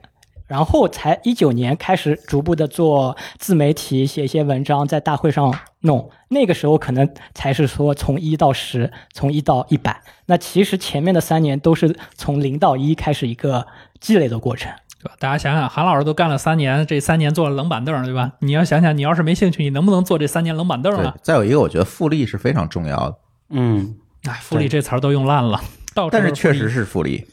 [0.50, 6.10] 然后才一九年开始逐步的做自媒体，写一些文章，在大会上弄。
[6.30, 10.02] 那个时候可能才是说从一到十，从一到一百。
[10.26, 13.64] 那其实前面的三年都是从零到一开始一个
[14.00, 14.72] 积累的过程。
[14.98, 15.14] 对吧？
[15.20, 18.32] 大家想想，韩老师都干了三年，这三年做了冷板凳，对吧？
[18.40, 23.16] 你要想想，你要是没兴趣，你能不能做这三年冷板凳对啊？，再有一个，我觉得复利是非常重要的，
[23.50, 23.94] 嗯，
[24.24, 25.60] 哎，复利这词儿都用烂了，
[25.94, 27.24] 到处但是确实是复利。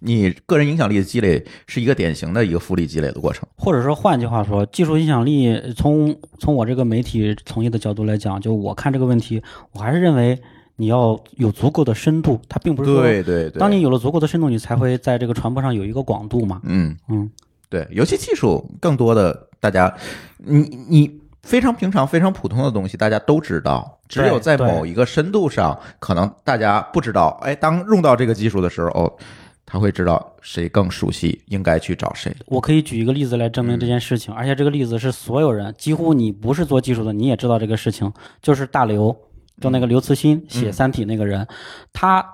[0.00, 3.48] 你个人影响力的积累是一个典型的一个复利积累的过程。
[3.56, 9.42] 或者说换句话说，技术影响力从从我这个媒体从业的角度来讲，就我看这个问题，
[9.72, 10.38] 我还是认为
[10.76, 16.60] 你要有足够的深度，它并不是说对对对，当你有了足够的深度，你才会在这个传播上有一个广度嘛。
[16.64, 17.30] 嗯嗯，
[17.68, 19.94] 对，尤其技术更多的大家，
[20.38, 23.98] 你你非常平常、非常普通的东西，大家都知道。
[24.08, 27.38] 只有在某一个深度上，可能大家不知道。
[27.42, 29.12] 哎，当用到这个技术的时候，哦，
[29.66, 32.34] 他会知道谁更熟悉，应该去找谁。
[32.46, 39.16] 我可以举一个例子来证明这件事情，而且这个例子是所有人，几乎你不是做技术的，你也知道这个事情，就是大刘，
[39.60, 41.46] 就那个刘慈欣写《三体》那个人，
[41.92, 42.24] 他。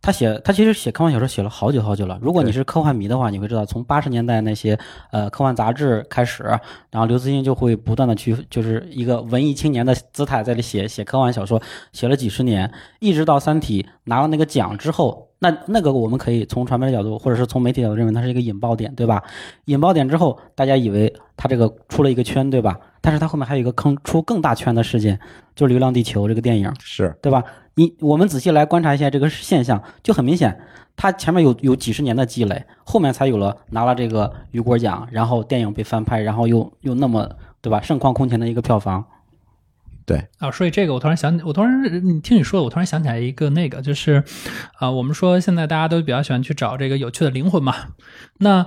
[0.00, 2.16] 他写，他其实写科幻小说写了好久好久了。
[2.22, 4.78] 如果你是科幻迷的话，你会知道，从八十年代那些
[5.10, 6.44] 呃科幻杂志开始，
[6.92, 11.60] 然后刘慈欣就会不断的去，就是一个文艺青年的姿态在这里写写科幻小说，
[11.92, 19.22] 写了几十年，一直到《三体》拿了那个奖之后，那那个我们可以从传媒的角度，或者是从媒体角度认为它是一个引爆点，对吧？
[19.66, 22.78] 引爆点之后，大家以为它这个出了一个圈，对吧？
[23.00, 25.18] 但是它后面还有一个坑出更大圈的事件，
[25.54, 27.44] 就是《流浪地球》这个电影，是，对吧？
[27.74, 30.60] 你我们仔细来观察一下这个现象，就很明显，
[30.96, 37.30] 它前面有有几十年的积累，后面才有了拿了这个雨果奖，然后电影被翻拍，然后又又那么
[37.62, 37.80] 对吧？
[37.80, 39.04] 盛况空前的一个票房，
[40.38, 44.22] 啊，所以这个我突然想，我突然你听你说的，我突然想起来一个那个，就是，
[44.78, 47.74] 啊、我们说现在大家都比较喜欢去找这个有趣的灵魂嘛，
[48.38, 48.66] 那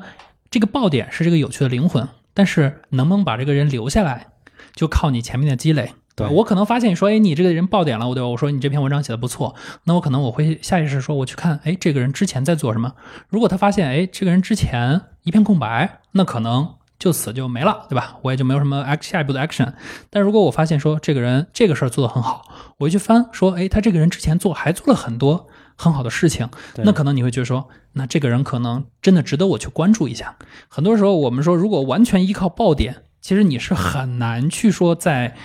[0.50, 4.28] 这个爆点是这个有趣的灵魂，但是能不能把这个人留下来，
[4.76, 5.94] 就靠你前面的积累。
[6.14, 8.28] 对我可能发现你说，哎，你这个人爆点了，我对吧？
[8.28, 12.94] 我说你这篇文章写的不错，那我可能我会下意识说，我去看，哎，这个人之前在做什么？
[13.30, 18.18] 如果他发现，哎，这个人之前一片空白，那可能就此就没了，对吧？
[18.22, 19.74] 我也就没有什么 act 下一步的 action。
[20.12, 22.44] 但如果我发现说这个人这个事儿做得很好，
[22.78, 30.36] 我一去翻说，哎，他这个人之前做还做了很多很好的事情，那可能你会觉得说，那这个人可能真的值得我去关注一下。
[30.68, 35.36] 很多时候我们说，如果完全依靠爆点，其实你是很难去说在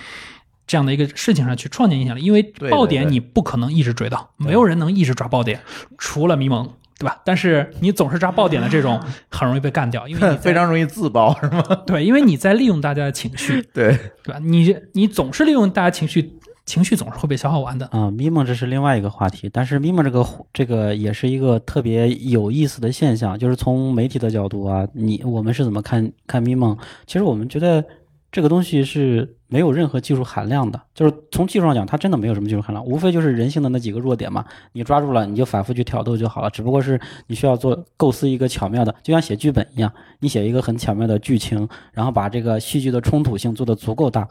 [0.67, 5.61] 这样的一个事情上去创建影响力，因为爆点你不可能一直追到，没有人能一直抓爆点，
[5.97, 6.69] 除了迷蒙。
[6.99, 7.21] 对吧？
[7.23, 11.63] 但是你总是抓爆点的这种，很容易被干掉，因为你 非常容易自爆，是吗？
[11.85, 14.39] 对，因为你在利用大家的情绪，对，对吧？
[14.41, 16.33] 你你总是利用大家情绪，
[16.65, 17.85] 情绪总是会被消耗完的。
[17.87, 26.75] 啊、咪蒙这是另外一个话题，但是咪蒙这个这个也是一个特别有意思的现象，就是从媒体的角度啊，你我们是怎么看看咪蒙？
[27.05, 27.85] 其实我们觉得
[28.31, 34.43] 这个东西是没有任何技术含量的，就是从技术上讲，它真的没有什么技术含量，无非就是人性的那几个弱点嘛，
[34.73, 36.49] 你抓住了，你就反复去挑逗就好了。
[36.49, 44.27] 只不过是你需要做构思一个巧妙的，就像写剧本一样，你写一个很巧妙的剧情，然后把这个戏剧的冲突性做得足够大，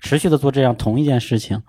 [0.00, 1.62] 持续的做这样同一件事情。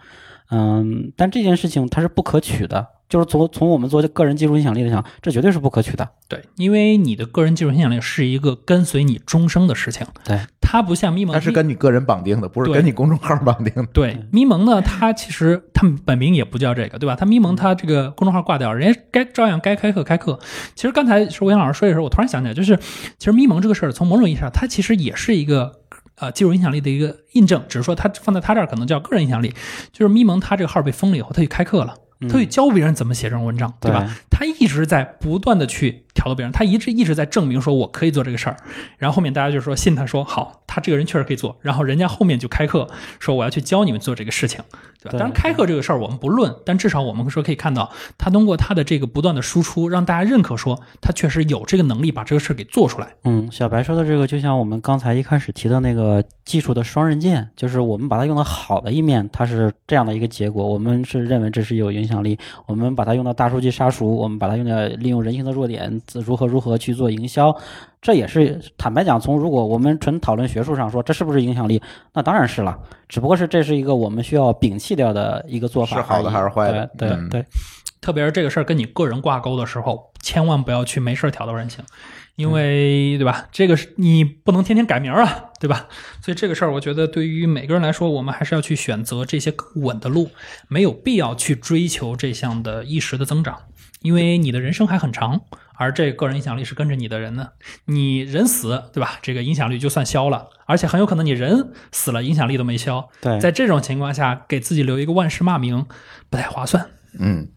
[0.51, 6.07] 嗯，但这件事情它是不可取的，就是从从我们做个人技术影响力来讲，这绝对是不可取的。
[6.27, 13.83] 对，因为你的个人技术影响力是一个跟随你终生的事情，对，它不像咪蒙，它是跟你个人绑定的，不是跟你公众号绑定的。
[13.91, 17.15] 对咪蒙呢，它其实它本名也不叫这个，对吧？
[17.15, 20.39] 它咪蒙它这个公众号挂掉，人家该照样该开课开课。
[20.75, 22.77] 其实刚才是吴阳老师说的时候，我突然想起来，就是
[23.17, 25.79] 其实咪蒙这个事儿，从某种意义上，它其实也是一个。
[26.21, 29.53] 呃，技术影响力的一个印证，只是说他放在他这儿可能叫个人影响力。
[29.93, 31.95] 就是咪蒙，他这个号被封了以后，他去开课了，
[32.27, 34.15] 他去教别人怎么写这种文章，对吧？
[34.29, 38.57] 他一直在不断的去挑逗别人，他一直一直在证明说我可以做这个事儿。
[38.97, 41.57] 然后后面大家就说信他说好，他这个人确实可以做。
[41.61, 42.89] 然后人家后面就开课
[43.19, 44.61] 说我要去教你们做这个事情，
[45.01, 45.11] 对吧？
[45.11, 53.07] 对当然开课这个事儿我们不论，但至少我们说可以看到他通过他的这个不断的输出，让大家认可说他确实有这个能力把这个事儿给做出来。
[53.23, 62.35] 嗯，小白说的这个，就像我们刚才一开始提的那个技术的双刃剑，就是我们把它用到好的一面，它是这样的一个结果，我们是认为这是有影响力；
[62.65, 67.55] 我们把它用到大数据杀熟，我们把它用到利用人性的弱点，如何如何去做营销，
[68.01, 71.81] 这也是坦白讲，从如果我们纯讨论学术上说这是不是影响力，
[72.13, 77.45] 那当然是了，只不过是这是一个我们需要摒弃掉的一个做法，是好的还是坏的对对嗯对，
[78.01, 81.83] 特别是这个事儿跟你个人挂钩的时候，千万不要去没事儿挑逗人情，
[82.35, 83.47] 因为对吧？
[83.51, 85.87] 这个是你不能天天改名儿啊，对吧？
[86.21, 90.29] 所以这个事儿，我觉得对于每个人来说，我们还是要去选择这些更稳的路，
[90.67, 93.57] 没有必要去追求这项的一时的增长，
[94.01, 95.41] 因为你的人生还很长，
[95.75, 97.49] 而这个个人影响力是跟着你的人呢。
[97.85, 99.19] 你人死，对吧？
[99.21, 103.09] 这个影响力就算消了，而且很有可能你人死了，影响力都没消。
[103.21, 105.85] 对在这种情况下，给自己留一个万世骂名，
[106.29, 106.87] 不太划算。
[107.19, 107.49] 嗯，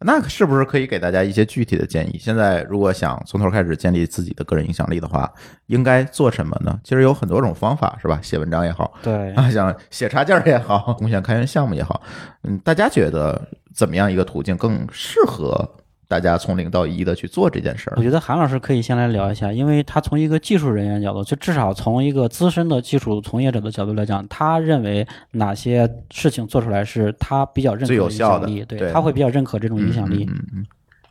[0.00, 2.18] 那是不是可以给大家一些具体的建议？
[2.18, 5.32] 现在如果想从头开始建立自己的个人影响力的话，
[5.66, 6.78] 应该做什么呢？
[6.84, 8.20] 其实有很多种方法，是吧？
[8.22, 12.02] 写文章也好，对啊，想写插件儿也好， 贡献开源项目也好，
[12.44, 13.40] 嗯，大家觉得
[13.74, 15.68] 怎么样一个途径更适合
[16.08, 18.02] 大家从零到一的去做这件事儿我？
[18.02, 30.24] 觉得韩老师可以先来聊一下，因为他从一个技术人员角度，就至少从一个资深的技术从业者的角度来讲，他认为哪些事情做出来是他比较认可最有影响效的力，对对他会比较认可这种影响力。
[30.30, 30.66] 嗯嗯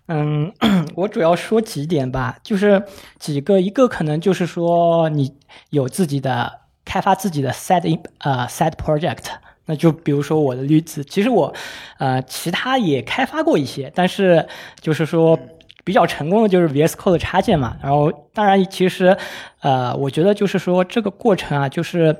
[0.08, 2.84] 嗯嗯，我主要说几点吧，就是
[3.18, 5.34] 几个，一个可能就是说你
[5.72, 9.24] 有自己的开发自己的 side in 呃 side project，
[9.66, 11.53] 那就比如说我的例子，其实我
[11.97, 14.47] 呃其他也开发过一些，但是
[14.80, 15.39] 就是说
[15.84, 19.18] 比较成功的就是 VS Code 的插件嘛，然后当然其实
[19.61, 22.16] 呃我觉得就是说这个过程啊，就是。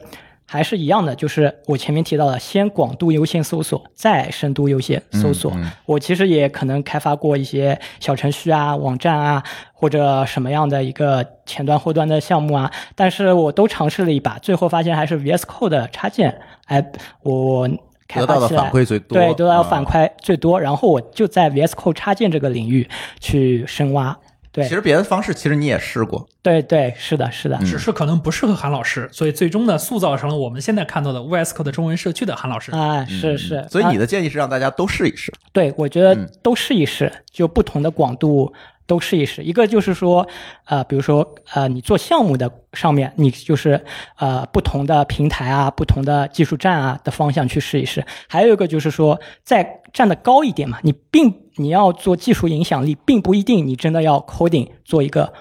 [0.48, 5.52] 还是一样的，就是我前面提到的，先广度优先搜索，再深度优先搜索。
[5.56, 9.44] 嗯嗯我其实也可能开发过一些小程序啊、网站啊，
[9.74, 16.86] 或者什么样的一个前端后端的项目啊，但是我都尝试了一把，最后发现还是 VS Code 的插件，哎，
[17.24, 17.68] 我
[18.08, 22.88] 开得到的发起来反馈最多，对，得到反馈最多，然后我就在 VS Code 插件这个领域
[23.20, 24.16] 去深挖。
[24.56, 24.64] 对。
[24.64, 27.66] 其实别的方式其实你也试过，对对，是的，是的，嗯。
[27.66, 32.72] 只是可能不适合韩老师，所以最终呢，塑造成了我们现在看到的 VS Code 中文社区的韩老师。
[32.72, 35.32] 啊，是是，嗯所以啊你的建议是让大家都试一试。
[35.52, 36.30] 对，我觉得嗯。
[36.42, 38.52] 都试一试，就不同的广度
[38.88, 39.44] 都试一试。
[39.44, 40.28] 一个就是说，
[40.66, 43.84] 呃，比如说，呃，你做项目的上面，你就是
[44.18, 48.06] 呃不同的平台啊、不同的技术站啊的方向去试一试。
[48.28, 55.32] 还有一个就是说，再站得高一点嘛，你并你要做技术影响力，并不一定你真的要 coding 做一个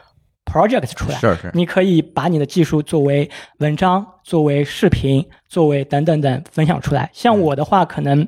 [0.44, 1.18] project 出来。
[1.18, 3.28] 是是，你可以把你的技术作为
[3.58, 7.10] 文章、作为视频、作为等等等分享出来。
[7.12, 8.26] 像我的话，可能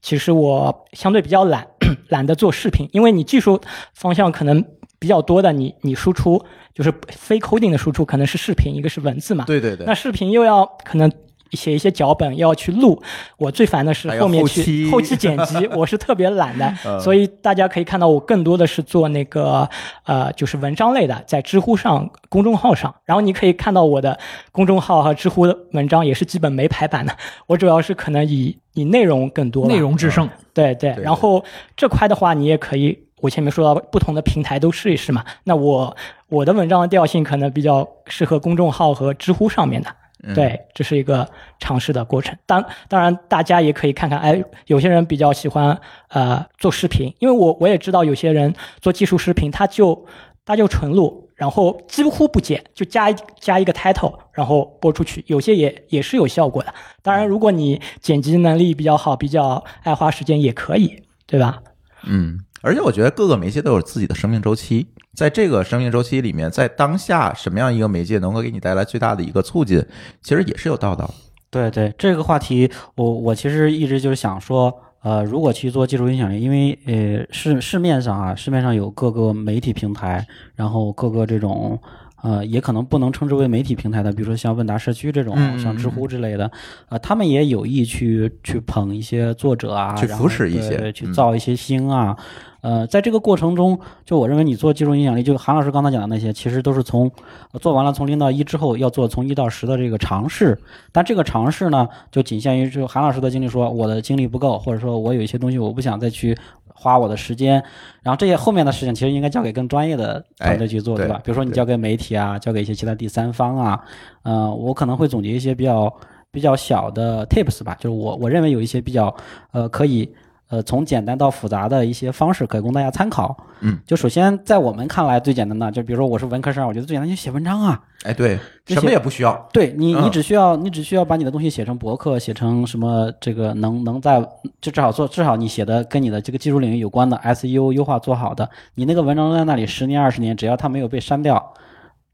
[0.00, 1.66] 其实我相对比较懒，
[2.08, 3.60] 懒得做视频，因为你技术
[3.94, 4.64] 方向可能
[4.98, 6.42] 比较多的，你你输出
[6.74, 9.44] 就是非 coding 的输出，可能是视频，一个是文字嘛。
[9.44, 11.10] 对对对那，视频又要可能
[11.52, 13.00] 写一些脚本，要去录。
[13.36, 19.68] 我最烦的是后面后期去后期剪辑，我是特别懒的， 嗯所以大家可以看到我更多的是做那个
[20.04, 22.94] 呃，就是文章类的，在知乎上公众号上。
[23.04, 24.18] 然后你可以看到我的
[24.52, 30.28] 公众号和知乎的文章也是基本没排版的，我主要是可能以以内容更多，内容制胜。
[30.52, 31.44] 对对，对然后
[31.76, 35.24] 这块的话，你也可以，我前面说到不同的平台都试一试嘛。
[35.44, 35.96] 那我
[36.28, 39.88] 我的文章的调性可能比较适合公众号和知乎上面的，
[40.22, 41.28] 嗯对，这是一个
[41.60, 42.36] 尝试的过程。
[42.44, 50.06] 当当然，大家也可以看看，哎，有些人比较喜欢呃做视频，因为我我也知道有些人做技术视频，他就
[50.44, 56.74] 他就纯录，然后几乎不剪，就加一加一个 title，然后播出去，有些也也是有效果的。
[57.02, 61.62] 当然，如果你剪辑能力比较好，比较爱花时间，也可以，对吧？
[62.04, 69.84] 嗯，而且我觉得各个媒介都有自己的生命周期，在这个生命周期里面，在当下什么样一个媒介能够给你带来最大的一个促进，
[70.22, 71.08] 其实也是有道道。
[71.50, 81.80] 对对，这个话题我我其实一直就是想说，呃，如果去做技术影响力，因为呃市市面上啊，市面上有各个媒体平台，然后各个这种
[82.22, 86.50] 呃也可能不能称之为媒体平台的，比如说像问答社区这种，像知乎之类的，
[86.88, 92.16] 呃，他们也有意去去捧一些作者啊，去扶持一些对去嗯造一些星啊。
[92.60, 97.08] 呃，在这个过程中，就我认为你做技术影响力，就韩老师刚才讲的那些，其实都是从
[97.52, 100.58] 呃做完了从零到一之后，要做从一到十的这个尝试。
[100.90, 106.36] 但这个尝试呢，就仅限于就韩老师的经历说，我的精力不够，或者说我有一些东西我不想再去
[106.78, 107.54] 花我的时间。
[108.02, 111.20] 然后这些后面的事情，其实应该交给更专业的团队去做，哎对吧？
[111.24, 113.80] 比如说你交给媒体啊，交给一些其他第三方啊，
[114.22, 115.92] 呃，我可能会总结一些比较
[116.30, 119.14] 比较小的 tips 吧，就是我我认为有一些比较
[119.52, 120.08] 呃可以。
[120.48, 123.36] 呃，从简单到复杂的一些方式可以供大家参考。
[123.60, 127.78] 嗯，就首先在我们看来最简单的，就比如说我是文科生，我觉得最简单就写文章啊。
[128.04, 129.48] 哎，对，什么也不需要。
[129.52, 134.20] 对你，嗯你只需要你只需要把你的东西写成博客，写成什么这个能能在
[134.60, 141.52] 就至少做至少你写的跟你的这个技术领域有关的 SEO 优化做好的，你那个文章在那里十年二十年，只要它没有被删掉，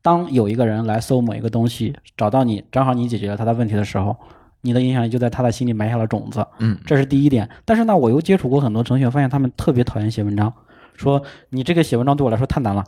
[0.02, 4.16] 当有一个人来搜某一个东西，找到你，正好你解决了他的问题的时候，
[4.64, 6.44] 你的影响力就在他的心里埋下了种子。
[6.58, 7.48] 嗯，这是第一点。
[7.64, 10.52] 但是呢，我又接触过很多程序员，发现他们特别讨厌写文章，
[10.96, 12.82] 说你这个写文章对我来说太难了，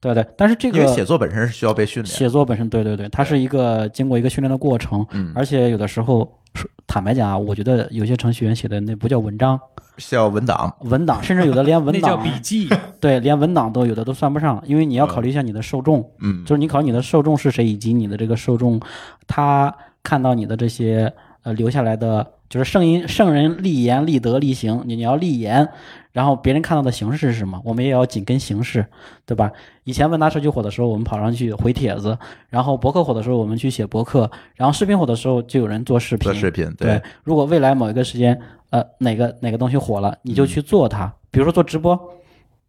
[0.00, 0.26] 对不对？
[0.36, 2.06] 但是这个因为写作本身是需要被训练。
[2.12, 6.18] 写作本身，对对对，它是一个经过一个训练的过程，嗯，而且有的时候，
[6.54, 9.60] 说坦白讲啊，我觉得有些程序员写的那不叫文章，
[9.98, 10.74] 叫文档。
[10.80, 12.68] 文档，甚至有的连文 那叫档，笔记。
[12.98, 18.80] 对，连文档都有的都算不上，因为你要考虑一下你的受众，嗯，就是你考虑你的受众是谁，以及你的这个受众，
[19.26, 25.68] 他看到你的这些呃留下来的，就是圣因圣人立言立德立行，你你要立言，
[26.12, 28.86] 然后别人看到的形式是什么，我们也要紧跟形式，
[29.26, 29.52] 对吧？
[29.84, 32.16] 以前问答社区火的时候，我们跑上去回帖子，
[32.48, 36.24] 然后博客火的时候，我们去写博客，然后视频火的时候，就有人做视频。
[36.30, 38.38] 做视频，对，如果未来某一个时间，
[38.70, 41.98] 呃，哪个哪个东西火了，你就去做它，比如说做直播。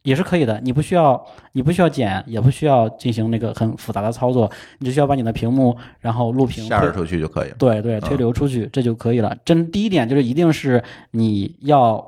[0.04, 1.22] 也是可以的，你不需要，
[1.52, 7.56] 你不需要剪，也不需要进行那个很复杂的操作，你只需要把你的屏幕，然后录屏推下出去就可以了。
[7.60, 9.36] 对对，推流出去、这就可以了。
[9.44, 12.06] 真第一点就是一定是你要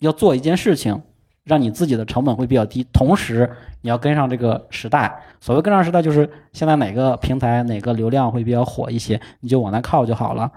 [0.00, 1.00] 要做一件事情，
[1.48, 5.20] 让你自己的成本会比较低，同时你要跟上这个时代。
[5.40, 10.50] 所谓跟上时代，就是现在哪个平台哪个流量会比较火一些，你就往那靠就好了。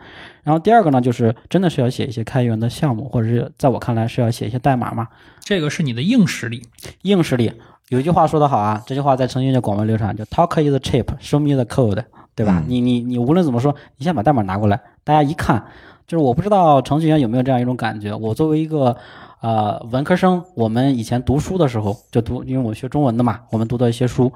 [0.43, 5.07] 然后第二个呢，就是真的是要写一些开源的项目，或者是在我看来是要写一些代码嘛，
[5.39, 6.63] 这个是你的硬实力。
[7.03, 7.51] 硬实力。
[7.89, 12.03] 有一句话说得好啊，这句话在程序员界广为流传，叫 “Talk is cheap, show me the code”，
[12.35, 12.59] 对吧？
[12.59, 15.61] 嗯你你你无论怎么说，你先把代码拿过来，大家一看，
[16.07, 18.15] 就是我不知道程序员有没有这样一种感觉。
[18.15, 18.95] 我作为一个
[19.41, 24.31] 呃文科生，我们以前读书的时候就读，因为我学中文的嘛，我们读的一些书，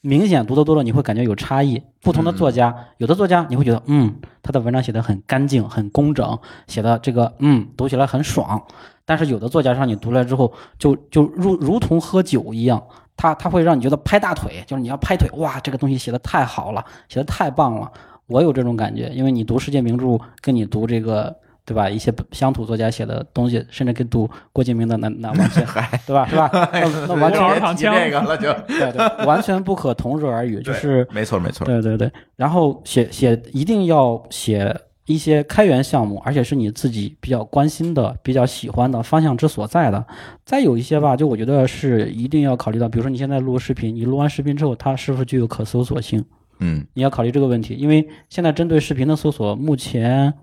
[0.00, 1.80] 明显读得多了，你会感觉有差异。
[2.00, 6.36] 不同的作家，有的作家你会觉得，嗯，他的文章写得很干净、很工整，
[6.66, 8.60] 写的这个，嗯，读起来很爽。
[9.04, 12.82] 但是有的作家让你读来之后，就就如如同喝酒一样，
[13.16, 17.88] 他他会让你觉得拍大腿，就是你要拍腿，哇，这个东西写的太好了，写的太棒了。
[18.26, 21.36] 我有这种感觉，因为你读世界名著，跟你读这个。
[21.64, 21.88] 对吧？
[21.88, 25.64] 一些乡土作家写的东西，甚至跟读郭敬明的那那完全，
[26.06, 26.26] 对吧？
[26.26, 26.50] 是吧？
[26.72, 28.52] 那那完全躺枪这个了就。
[28.66, 31.64] 对对，完全不可同日而语，就是没错没错。
[31.64, 40.04] 对对对，然后写写一定要写一些开源项目，而且是你自己比较关心的、比较喜欢的方向之所在的。
[40.44, 46.24] 再有一些吧，就我觉得是一定要考虑到，比如说你现在录视频，你录完视频之后，它是不是具有可搜索性？
[46.58, 50.34] 嗯你要考虑这个问题，因为现在针对视频的搜索，目前。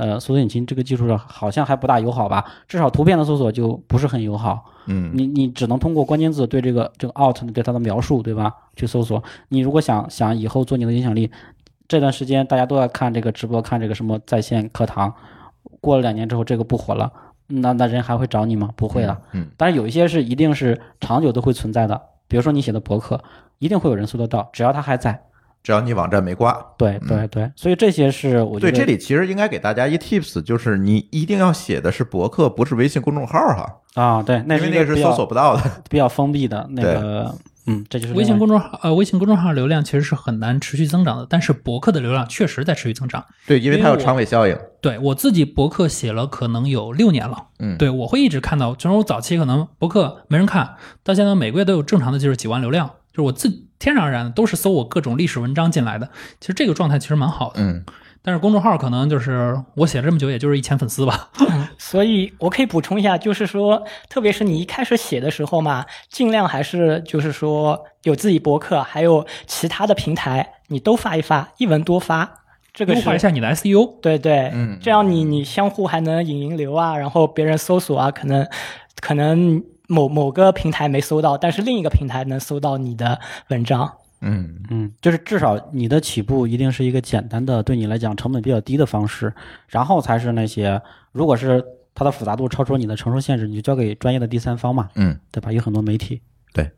[0.00, 2.42] 呃，搜索引擎这个技术上好像还不大友好吧？
[2.66, 4.64] 至少图片的搜索就不是很友好。
[4.86, 8.50] 嗯，你你只能通过关键字对这个这个 out 对它的描述，对吧？
[8.74, 9.22] 去搜索。
[9.48, 11.30] 你如果想想以后做你的影响力，
[11.86, 15.12] 这段时间大家都在看这个直播，看这个什么在线课堂，
[15.82, 17.12] 过了两年之后这个不火了，
[17.48, 18.70] 那那人还会找你吗？
[18.76, 19.20] 不会了。
[19.32, 23.22] 嗯，但是有一些是一定是长久都会存在的，比如说你写的博客，
[23.58, 25.24] 一定会有人搜得到，只要它还在。
[25.62, 26.56] 只要你网站没挂。
[26.78, 35.62] 对对对，所以这些是我觉对，这里其实应该给大家一 tips，就是你一定要写的是博客，不是微信公众号哈，啊，对，那因为那个是搜索不到的。
[35.88, 37.34] 比较封闭的那个，
[37.66, 43.24] 嗯，这就是微信公众号呃，微信公众号流量其实是很难持续增长的，但是博客的流量确实在持续增长。
[43.46, 44.56] 对，因为它有长尾效应。
[44.80, 56.08] 对我自己博客写了可能有六年了，嗯，对我会一直看到，就是我早期可能博客没人看，到现在每个月都有正常的就是几万流量，就是我自天然而然的都是搜我各种历史文章进来的，
[56.38, 57.60] 其实这个状态其实蛮好的。
[57.60, 57.82] 嗯，
[58.22, 61.30] 但是公众号可能就是我写了这么久，也就是一千粉丝吧。
[61.78, 72.30] 所以我可以补充一下，就是说，特别是你一开始写的时候嘛，尽量还是就是说有自己博客，还有其他的平台，你都发一发，一文多发，
[72.74, 73.98] 这个是优化一下你的 E SEO。
[74.02, 78.46] 对对，嗯这样你你相互还能引引流啊，然后别人搜索啊，可能
[79.00, 83.18] 可能某某个平台没搜到，但是另一个平台能搜到你的
[83.48, 83.98] 文章。
[84.20, 89.34] 嗯，嗯，就是至少你的起步一定是一个简单的，对你来讲成本比较低的方式，
[89.66, 90.80] 然后才是那些，
[91.10, 95.50] 如果是它的复杂度超出你的承受限制，你就交给专业的第三方嘛，嗯，对吧？
[95.50, 96.20] 有很多媒体。
[96.52, 96.70] 对，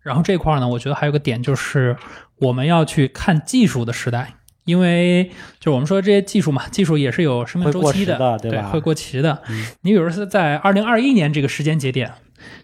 [0.00, 1.96] 然后这块儿呢，我觉得还有个点就是
[2.36, 4.34] 我们要去看技术的时代，
[4.64, 5.24] 因为
[5.60, 9.42] 就是我们说这些技术嘛，技术也是有生命周期的对吧会过期的。
[9.48, 12.12] 嗯你比如说在二零二一年这个时间节点，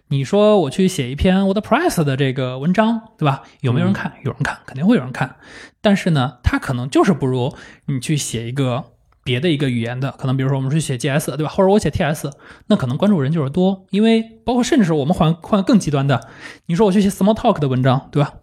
[0.07, 3.43] 你说我去写一篇 WordPress 的这个文章，对吧？
[3.61, 4.13] 有没有人看？
[4.23, 5.35] 有人看，肯定会有人看。
[5.81, 8.83] 但是呢，它可能就是不如你去写一个
[9.23, 11.51] 别的一个语言的，可能比如说我们去写 GS，对吧？
[11.51, 12.31] 或者我写 TS，
[12.67, 16.27] 那可能关注人就是多，因为包括甚至是我们换换更极端的，
[16.65, 18.33] 你说我去写 Small Talk 的文章，对吧？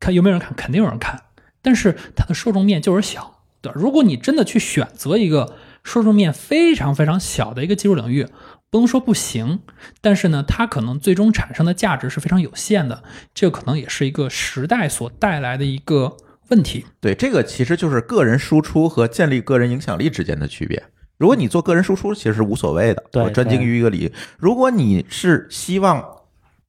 [0.00, 1.22] 看有没有人看，肯定有人看，
[1.62, 3.78] 但是它的受众面就是小，对吧？
[3.78, 8.26] 如果你真的去选择一个受众面非常非常小的一个技术领域，
[8.70, 9.60] 不能说不行，
[10.00, 13.02] 但是呢，它可能最终产生的价值是非常有限的，
[13.32, 16.16] 这个可能也是一个时代所带来的一个
[16.50, 16.84] 问题。
[17.00, 20.84] 对，这个其实就是个人输出和建立个人影响力之间的区别。
[21.16, 24.12] 如果你做个人输出，其实是无所谓的，对我专精于一个领域。
[24.38, 26.04] 如果你是希望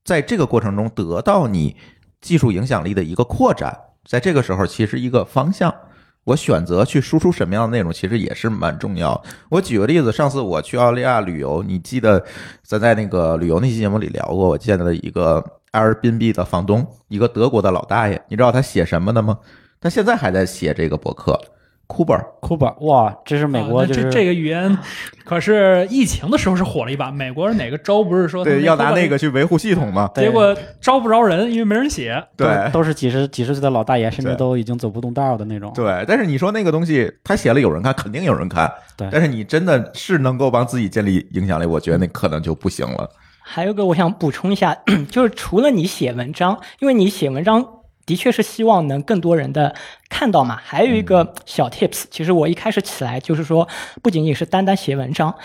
[0.04, 1.76] 在这个过程中得到你
[2.22, 3.78] 技术影响力的一个扩展，
[4.10, 5.72] 在这个时候，其实一个方向，
[6.24, 9.24] 我选择去输出什么样的内容，其实也是蛮重要。
[9.50, 12.26] 我举个例子，上次我去澳大利亚旅游，你记得
[12.64, 19.38] 咱在那个旅游那期节目里聊过，我见到的一个 Airbnb 的房东，一个德国的老大爷，你知道他写什么的吗？
[19.80, 21.40] 他现在还在写这个博客
[21.92, 24.78] 库巴，哇，这是美国就是、啊这这个语言，
[25.26, 27.10] 可是疫情的时候是火了一把。
[27.12, 30.10] 美国哪个州不是说对，要拿那那个去维护系统嘛？
[30.14, 32.24] 结果招不着人，因为没人写。
[32.38, 35.72] 对都是几十几十岁的老大爷，甚至都已经走不动道的那种。
[35.74, 38.72] 对，但是你说那个东西，他写了有人看，肯定有人看。
[38.96, 43.10] 对但是你真的是能够帮自己建立影响力，我觉得那可能就不行了。
[43.42, 44.78] 还有一个我想补充一下，
[45.10, 47.66] 就是除了你写文章，因为你写文章
[48.10, 49.76] 的确是希望能更多人的
[50.10, 50.60] 看到嘛。
[50.60, 53.68] 还有一个小 tips，其实我一开始起来就是说，
[54.02, 55.36] 不仅仅是单单写文章，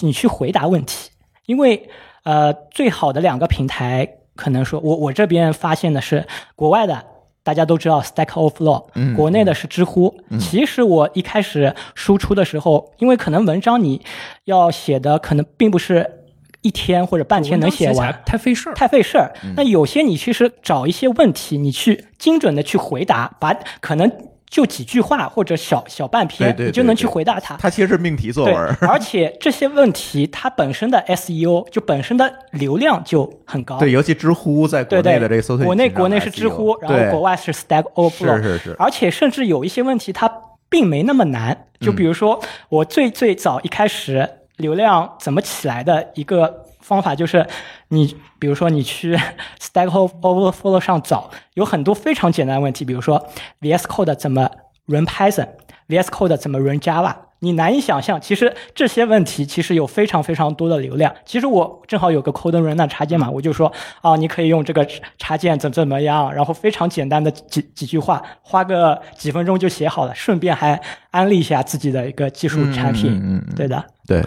[0.00, 1.10] 你去回答问题，
[1.46, 1.88] 因为
[2.24, 7.04] 呃，最好的两个平台，可能说我我这边发现的是国外的。
[7.44, 10.14] 大家都知道 Stack Overflow，嗯国内的是知乎。
[10.38, 14.02] 其实我一开始输出的时候，因为可能文章你
[14.44, 16.17] 要写的可能并不是
[16.62, 18.74] 一天或者半天能写完太费事儿。
[18.74, 19.32] 太费事儿。
[19.44, 24.10] 嗯那有些你其实找一些问题，你去精准的去回答，把可能
[24.50, 27.56] 就几句话或者小小半篇，你就能去回答它。
[27.56, 33.78] 它其实是命题作文。，而且这些问题它本身的 SEO 就本身的流量就很高。
[33.78, 40.30] 对，尤其知乎在国内的这个搜索引擎国内国内是知乎，然后国外是 Stack Overflow，是是是而且甚至有一些问题它
[40.70, 44.28] 并没那么难，就嗯比如说我最最早一开始
[44.58, 47.46] 流量怎么起来的一个方法就是，
[47.88, 49.16] 你比如说你去
[49.60, 53.28] Stack Overflow 上找，有很多非常简单的问题，比如说
[53.60, 54.48] VS Code 怎么
[54.86, 57.14] run Python，VS Code 怎么 run Java。
[57.40, 61.14] 你难以想象，其实这些问题其实有非常非常多的流量。
[61.24, 64.84] 其实我正好有个 Code Runner 插件嘛，我就说啊，你可以用这个
[65.18, 70.80] 插件怎么怎么样，然后非常简单的几几句话，花个几分钟就写好了，顺便还
[71.12, 73.12] 安利一下自己的一个技术产品。
[73.12, 74.20] 嗯嗯对的，对，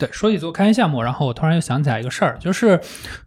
[0.00, 2.80] 对，说起做开源项目，然后我突然又想起来一个事儿，就是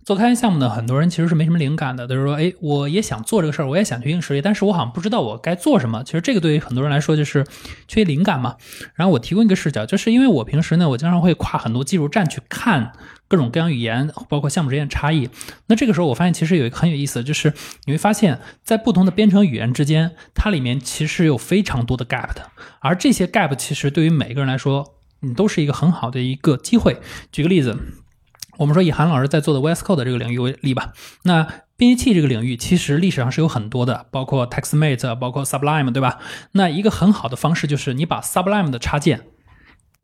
[0.04, 6.04] 做开源项目呢，很多人其实是没什么灵感的，就是说，哎，我也想做这个事儿，我也想去硬实力，但是我好像不知道我该做什么。
[6.04, 7.46] 其实这个对于很多人来说就是
[7.88, 8.56] 缺灵感嘛。
[8.96, 12.92] 然后我提供一个视角，就是因为我平时呢，我经常会跨很多技术站去看
[13.28, 15.30] 各种各样语言，包括项目之间的差异。
[15.68, 17.54] 那这个时候我发现其实有一个很有意思，就是
[17.86, 22.50] 你会发现在不同的编程语言之间，它里面其实有非常多的 gap 的，
[22.80, 24.96] 而这些 gap 其实对于每一个人来说。
[25.24, 27.00] 你都是一个很好的一个机会。
[27.32, 27.78] 举个例子，
[28.58, 30.94] 我们说以韩老师在做的 VS Code 这个领域为例吧。
[31.24, 36.20] 那编辑器这个领域其实历史上是有很多的，包括 TextMate，包括 Sublime，对吧？
[36.52, 39.22] 那一个很好的方式就是你把 Sublime 的插件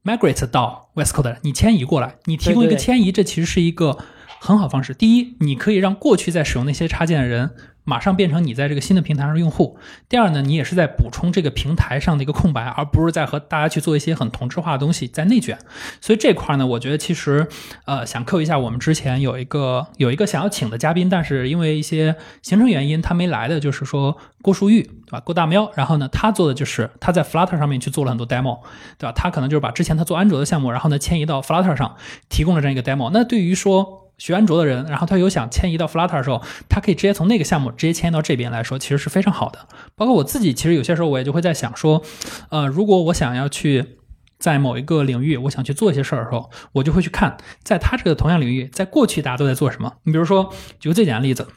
[0.03, 3.97] migrate 到 VS Code，你迁移过来，你提供一个迁移，这其实是一个
[4.39, 4.93] 很好方式。
[4.93, 7.51] 第一，你可以让过去在使用那些插件的人。
[7.83, 9.77] 马上变成你在这个新的平台上用户。
[10.07, 15.57] 第二呢，你也是在补充这个平台上的一个空白，而不是在和大家去做一些很同质化的东西在内卷。
[16.01, 17.47] 所以这块呢，我觉得其实
[17.85, 25.19] 呃想扣一下，我们之前有一个有一个想要请的嘉宾，但是因为一些行程原因他没来的，就是说郭书玉，对吧？
[25.21, 25.71] 郭大喵。
[25.75, 28.59] 然后呢，他做的就是他在 Flutter 上面去做了很多 demo，
[28.97, 29.11] 对吧？
[29.13, 31.95] 他可能就是把之前他做安卓的项目，然后呢迁移到 Flutter 上，
[32.29, 33.09] 提供了这样一个 demo。
[33.11, 39.67] 那对于说学安卓的人，然后他有想迁移到 Flutter 的时候，他可以直接从那个项目直接迁移到这边来说，其实是非常好的。
[39.95, 42.03] 包括我自己，其实有些时候我也就会在想说，
[42.49, 43.97] 呃，如果我想要去
[44.37, 49.93] 在某一个领域，我想去做一些事儿的时候，我就会去看，在他这个同样领域，在过去大家都在做什么。
[50.03, 51.47] 你比如说，举个最简单的例子。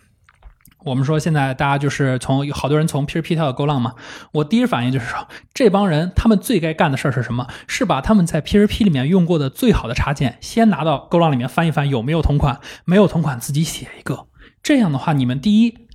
[0.85, 3.95] 我们说现在大家就是从有好多人从 P2P 跳到 Go 浪嘛，
[4.33, 7.47] 我第一反应就是说，这帮人他们最该干的事儿是什么？
[7.66, 12.61] 是把他们在 P2P 里面用过的最好的插件先拿到 Go 浪里面翻一翻，有没有同款？
[12.85, 14.26] 没有同款自己写一个。
[14.62, 15.87] 这样的话，你们第一，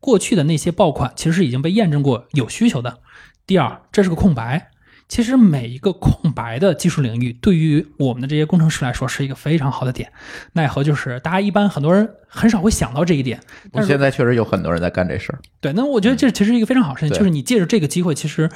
[0.00, 3.00] 过去的那些爆款其实是已经被验证过有需求的；
[3.46, 4.70] 第二，这是个空白。
[5.08, 10.12] 其实每一个空白的技术领域，对于我们的这些工程师来说，是一个非常好的点。
[10.54, 13.40] 奈何就是大家一般很多人很少会想到这一点。
[13.72, 15.38] 但是现在确实有很多人在干这事儿。
[15.60, 18.50] 对，那我觉得这其实是一个非常好的事情，就是你借着这个机会，其实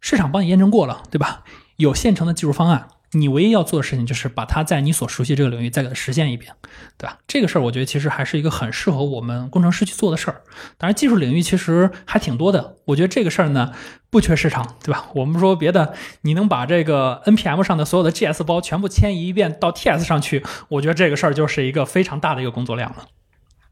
[0.00, 1.44] 市场帮你验证过了，对吧？
[1.76, 2.88] 有现成的技术方案。
[3.12, 6.52] 你唯一要做的事情就是把它在你所熟悉这个领域再给它实现一遍，
[6.96, 7.18] 对吧？
[7.26, 10.42] 这个事儿我觉得其实还是一个很适合我们工程师去做的事儿。
[10.78, 12.76] 当然，技术领域其实还挺多的。
[12.84, 13.72] 我觉得这个事儿呢
[14.10, 15.06] 不缺市场，对吧？
[15.14, 23.06] 我们说别的，你能把这个 npm 上的所有的 GS 包全部迁移一遍到 TS 上去，我觉得这个事儿就是一个非常大的一个工作量了。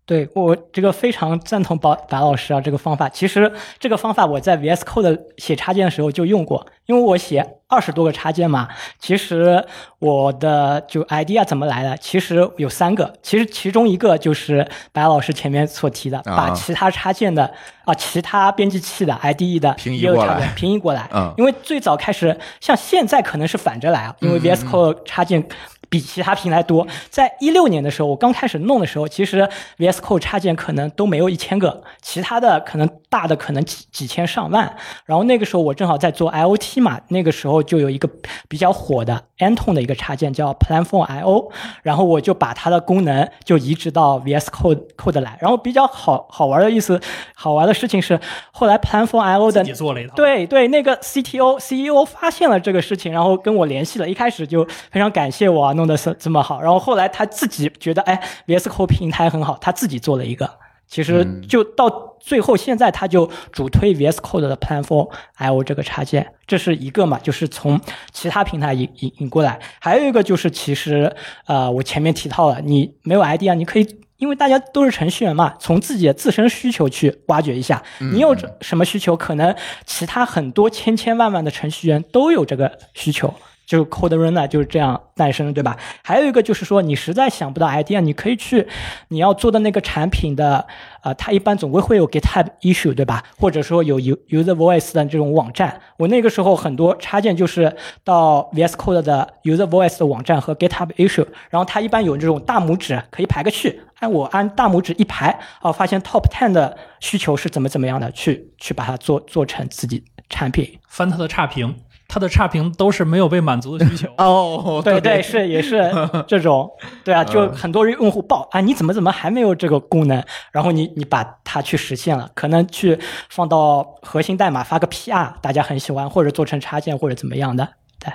[0.08, 8.66] 对我这个非常赞同白白老师啊，这个方法其实这个方法我在 VS Code 写插件的时候就用过，因为我写二十多个插件嘛，
[8.98, 9.62] 其实
[9.98, 11.94] 我的就 idea 怎么来的？
[11.98, 17.52] 其实有三个，其实其中一个就是白老师前面所提的，把其他插件的
[17.84, 21.06] 啊其他编辑器的 IDE 的平移过来，平移过来。
[21.12, 25.46] 嗯，因为最早开始像现在可能是反着来啊，因为 VS Code 插件。
[25.88, 26.86] 比其他平台多。
[27.10, 34.76] 在一六年的时候，我刚开始弄的时候，其实 VS Code 插件可能都没有一千个，其他的可能大的可能几几千上万。
[35.04, 38.08] 然后那个时候我正好在做 IOT 嘛，那个时候就有一个
[38.48, 41.50] 比较火的 Anton 的一个插件叫 Platform IO，
[41.82, 45.38] 然后我就把它的功能就移植到 VS Code Code 来。
[45.40, 47.00] 然后比较好好玩的意思，
[47.34, 48.20] 好玩的事情是，
[48.52, 55.72] 后来 Platform IO 的做了一套，对对，那个 CTO CEO 发现了这个事情，然后跟我联系了，一开始就非常感谢我。
[55.74, 60.50] 弄得是这么好，然后后来他自己觉得，哎，VS Code 平台很好，他自己做了一个。
[60.88, 67.78] 其实就到最后，现在他就主推 VS Code 的 Platform IO 这个插件，这是一个嘛，就是从
[68.10, 69.60] 其他平台引引引过来。
[69.78, 71.14] 还有一个就是，其实
[71.46, 73.86] 呃，我前面提到了，你没有 ID 啊，你可以，
[74.16, 83.32] 因为大家都是程序员嘛，从自己的自身需求去挖掘一下，你有什么需求，可能其他很多千千万万的程序员都有这个需求。
[83.68, 85.76] 就 Code Runner 就是这样诞生，对吧？
[86.02, 88.66] 还有一个就是说，你实在想不到 idea，你可以去
[89.08, 90.66] 你要做的那个产品的，
[91.02, 93.22] 呃，它一般总归会有 GitHub issue，对吧？
[93.38, 95.78] 或者说有 User Voice 的这种网站。
[95.98, 111.76] 我那个时候很多插件就是到 VS Code 的 User Voice 的网站和 GitHub issue，然后它一般有这种大拇指可以排个序，按我按大拇指一排，哦，发现 Top Ten 的需求是怎么怎么样的，去去把它做做成自己产品，翻它的差评。
[112.10, 115.78] 它的差评都是没有被满足的需求 哦，对对是也是
[116.26, 116.68] 这种，
[117.04, 120.24] 对啊，就很多用户报啊，你怎么怎么还没有这个功能？
[120.50, 122.98] 然后你你把它去实现了，可能去
[123.28, 127.68] 放到核心代码发个 PR，大家很喜欢，或者做成插件或者怎么样的，
[128.00, 128.10] 对，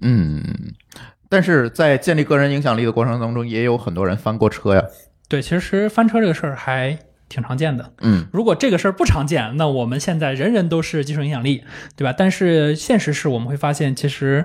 [0.00, 0.42] 嗯，
[1.28, 4.82] 但是在建立个人影响力的过程当中，也有很多人翻过车呀。
[5.28, 6.98] 对，其实翻车这个事儿还。
[7.28, 11.62] 挺常见的，嗯，如果这个事儿不常见，那我们现在人人都是技术影响力，
[11.94, 12.14] 对吧？
[12.16, 14.44] 但是现实是我们会发现，其实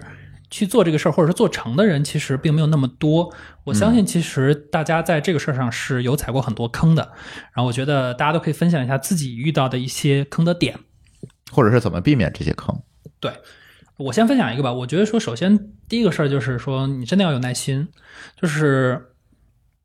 [0.49, 3.33] 去做这个事儿，或者是做成的人，其实并没有那么多。
[3.63, 7.13] 我相信，其实大家在这个事儿上是有踩过很多坑的。
[7.53, 10.77] 然后，我觉得大家都可以分享一下自己遇到的一些坑的点。
[11.51, 12.81] 或者是怎么避免这些坑？
[13.21, 13.31] 对
[13.95, 14.73] 我先分享一个吧。
[14.73, 17.87] 我觉得说，首先第一个事儿就是说，你真的要有耐心，
[18.41, 19.09] 就是。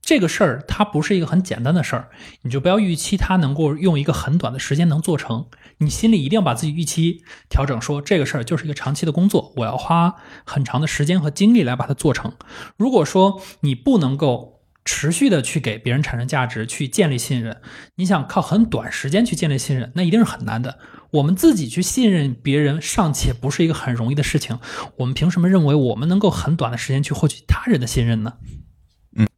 [0.09, 2.09] 这个事儿它不是一个很简单的事儿，
[2.41, 5.45] 你就不要预期它能够用一个很短的时间能做成。
[5.81, 10.15] 你心里一定要把自己预期调整，说这个事儿就是一个长期的工作，我要花
[10.47, 12.33] 很长的时间和精力来把它做成。
[12.79, 17.61] 如果说你不能够持续的去给别人产生价值，去建立信任，
[17.97, 20.79] 你想靠很短时间去建立信任，那一定是很难的。
[21.11, 24.59] 我们自己去信任别人尚且不是一个很容易的事情，
[24.97, 28.33] 我们凭什么认为我们能够很短的时间去获取他人的信任呢？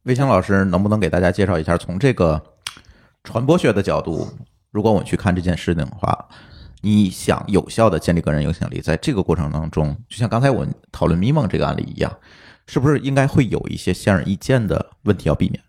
[0.03, 2.41] 嗯，魏星老师能不能给大家介绍一下，从这个
[3.23, 4.27] 传播学的角度，
[4.71, 6.27] 如果我们去看这件事情的话，
[6.81, 12.11] 你想有效的建立个人影响力，在这个过程当中，就像刚才我们讨论咪蒙这个案例一样，
[12.65, 15.61] 是不是应该会有一些显而易见的问题要避免？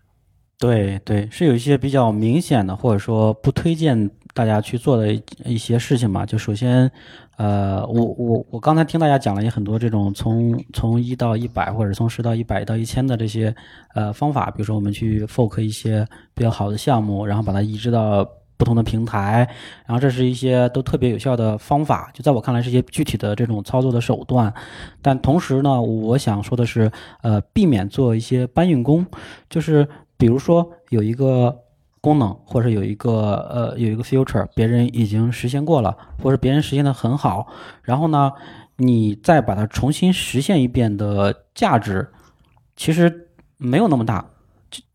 [0.57, 6.25] 对对，是有一些比较明显的，或者说不推荐大家去做的一些事情嘛。
[6.25, 6.89] 就首先，
[7.35, 13.53] 呃，我我我刚才听大家讲了也很多这种从从一到一百，或者从十到一百到一千的这些
[13.95, 18.23] 呃方法，比如说我们去 fork 一些比较好的项目，然后把它移植到
[18.57, 19.49] 不同的平台，
[19.85, 22.11] 然后这是一些都特别有效的方法。
[22.13, 24.53] 就在我看来，是一些具体的这种操作的手段。
[25.01, 26.91] 但同时呢，我想说的是，
[27.21, 29.05] 呃，避免做一些搬运工，
[29.49, 29.87] 就是。
[30.15, 31.53] 比如说有一个
[32.03, 37.47] 功能，或者有一个呃有一个 future，别人已经实现过了，或者别人实现的很好，
[37.81, 38.29] 然后呢，
[38.75, 42.09] 你再把它重新实现一遍的价值，
[42.75, 44.25] 其实没有那么大，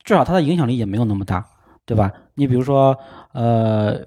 [0.04, 1.46] 至少它的影响力也没有那么大，
[1.86, 2.12] 对吧？
[2.34, 2.94] 你比如说
[3.32, 3.98] 呃。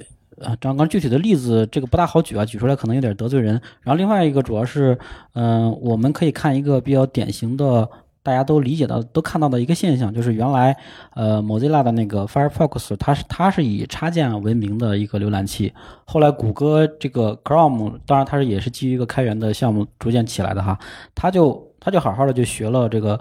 [0.44, 3.62] 呃，刚刚具体的例子这个不大好举啊，举出来可能有点得罪人。
[3.82, 4.98] 然后另外一个主要是，
[5.36, 7.88] 嗯、我们可以看一个比较典型的。
[8.24, 10.78] 大家都理解到、都看到的一个现象，就是原来，
[11.16, 15.74] 呃，Mozilla 的那个 Firefox，它是它是以插件闻名的一个浏览器。
[16.06, 20.78] 后来谷歌这个 Chrome，当然它是也是基于一个开源的项目逐渐起来的哈，
[21.16, 23.20] 它就它就好好的就学了这个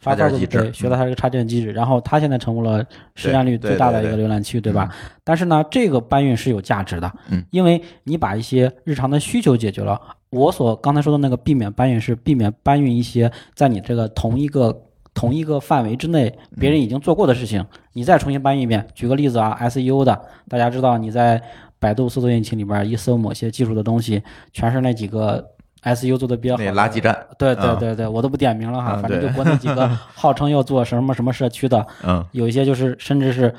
[0.00, 2.84] 插件 Firefox，机制对，学了它这个插件机制，然后它现在成为了
[3.14, 4.94] 市占率最大的一个浏览器，对吧？
[5.24, 9.98] 但是呢，这个搬运是有价值的，嗯，因为你把一些日常的需求解决了。
[10.32, 14.82] 我所刚才说的那个避免搬运是避免搬运一些在你这个同一个
[15.12, 18.86] 同一个范围之内别人已经做过的事情，你再重新搬运一遍。
[18.94, 20.18] 举个例子啊，SEO 的，
[20.48, 21.40] 大家知道你在
[21.78, 24.22] 百度搜索引擎里边一搜某些技术的东西，
[24.54, 25.46] 全是那几个
[25.82, 33.54] SEO 做的比较好垃圾站，对对啊对对，我都不点名了哈，嗯反正就国内几个 号称要做什么什么社区的，嗯，有一些就是甚至是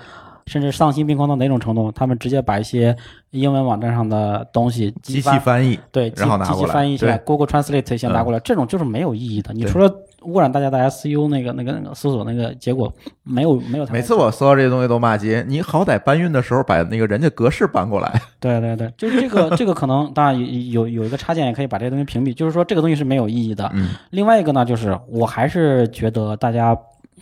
[0.45, 2.95] 甚至丧心病狂到哪种程度，他们直接把一些
[3.31, 9.53] 英文网站上的东西机器翻翻译，对，机机器然后拿过来翻译一下对，Google Translate 先拿嗯过来，这种就是没有意义的。
[9.53, 9.93] 你除了
[10.23, 12.93] 污染大家的 SEO 那个那个那个搜索那个结果，
[13.23, 23.69] 没有没有每次我搜到这些东西都骂街，你好歹搬运的时候把那个人家格式搬过来，对对对，就是这个这个可能当然有有有一个插件也可以把这些东西屏蔽，就是说这个东西是没有意义的。
[23.73, 26.77] 嗯另外一个呢，就是我还是觉得大家，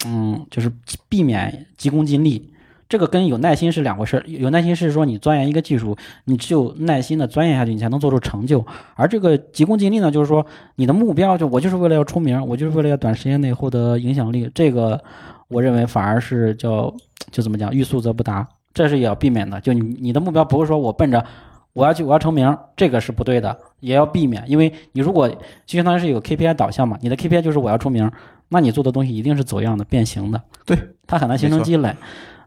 [0.06, 0.72] 嗯，就是
[1.10, 2.51] 避免急功近利。
[2.92, 4.24] 这个跟有耐心是两回事儿。
[4.28, 5.96] 有耐心是说你钻研一个技术，
[6.26, 8.66] 你只有耐心的钻研下去，你才能做出成就。
[8.96, 10.46] 而这个急功近利呢，就是说
[10.76, 14.52] 你的目标就我就是为了要出名，我就是为了要短时间内获得影响力。
[14.54, 15.02] 这个
[15.48, 16.94] 我认为反而是叫
[17.32, 19.62] 就怎么讲，欲速则不达，这是也要避免的。
[19.62, 21.26] 就你你的目标不是说我奔着
[21.72, 28.12] 我要去我要成名，这个是不对的，也要避免，因为你如果就相当于是有 KPI 导向嘛，你的 KPI 就是我要出名，
[28.50, 30.78] 那你做的东西一定是走样的、变形的，对，
[31.08, 31.96] 它很难形成积累。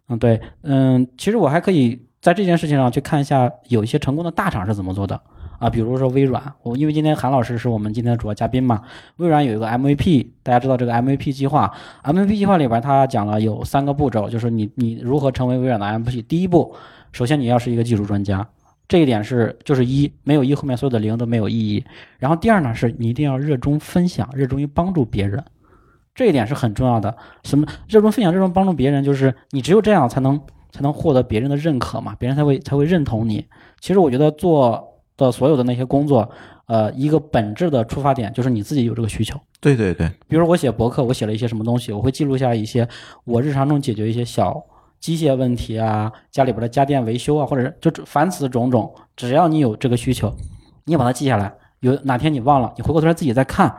[0.09, 5.21] 嗯，对，嗯，其实我还可以在这件事情上去看一下有一些成功的大厂是怎么做的
[5.59, 8.83] 啊，比如说微软，我因为今天韩老师是我们今天的主要嘉宾嘛，
[9.17, 11.73] 微软有一个 MVP，大家知道这个 MVP 计划
[12.03, 16.75] ，MVP 计划里边他讲了有三个步骤，就是你你如何成为微软的 MVP，第一步，
[17.13, 18.47] 首先你要是一个技术专家。
[18.87, 21.83] 这一点是就是一没有一后面所有的零都没有意义。
[22.19, 25.43] 然后第二呢，是你一定要热衷分享，热衷于帮助别人，
[26.15, 27.17] 这一点是很重要的。
[27.43, 33.45] 什么热衷分享、热衷帮助别人，就是你只有这样才能才能获得别人的认可嘛，别人才会才会认同你。
[33.81, 36.29] 其实我觉得做的所有的那些工作，
[36.67, 39.39] 呃，一个本质的出发点就是你自己有这个需求。
[39.61, 42.89] 对对对，比如说我写博客，我写了一些什么东西，我会记录下一些
[43.25, 44.63] 我日常中解决一些小
[45.01, 50.35] 机械问题啊，家里边的家电维修啊，或者是就凡此种种，只要你有这个需求，
[50.85, 53.75] 你把它记下来，有哪天你忘了，你回过头来自己再看，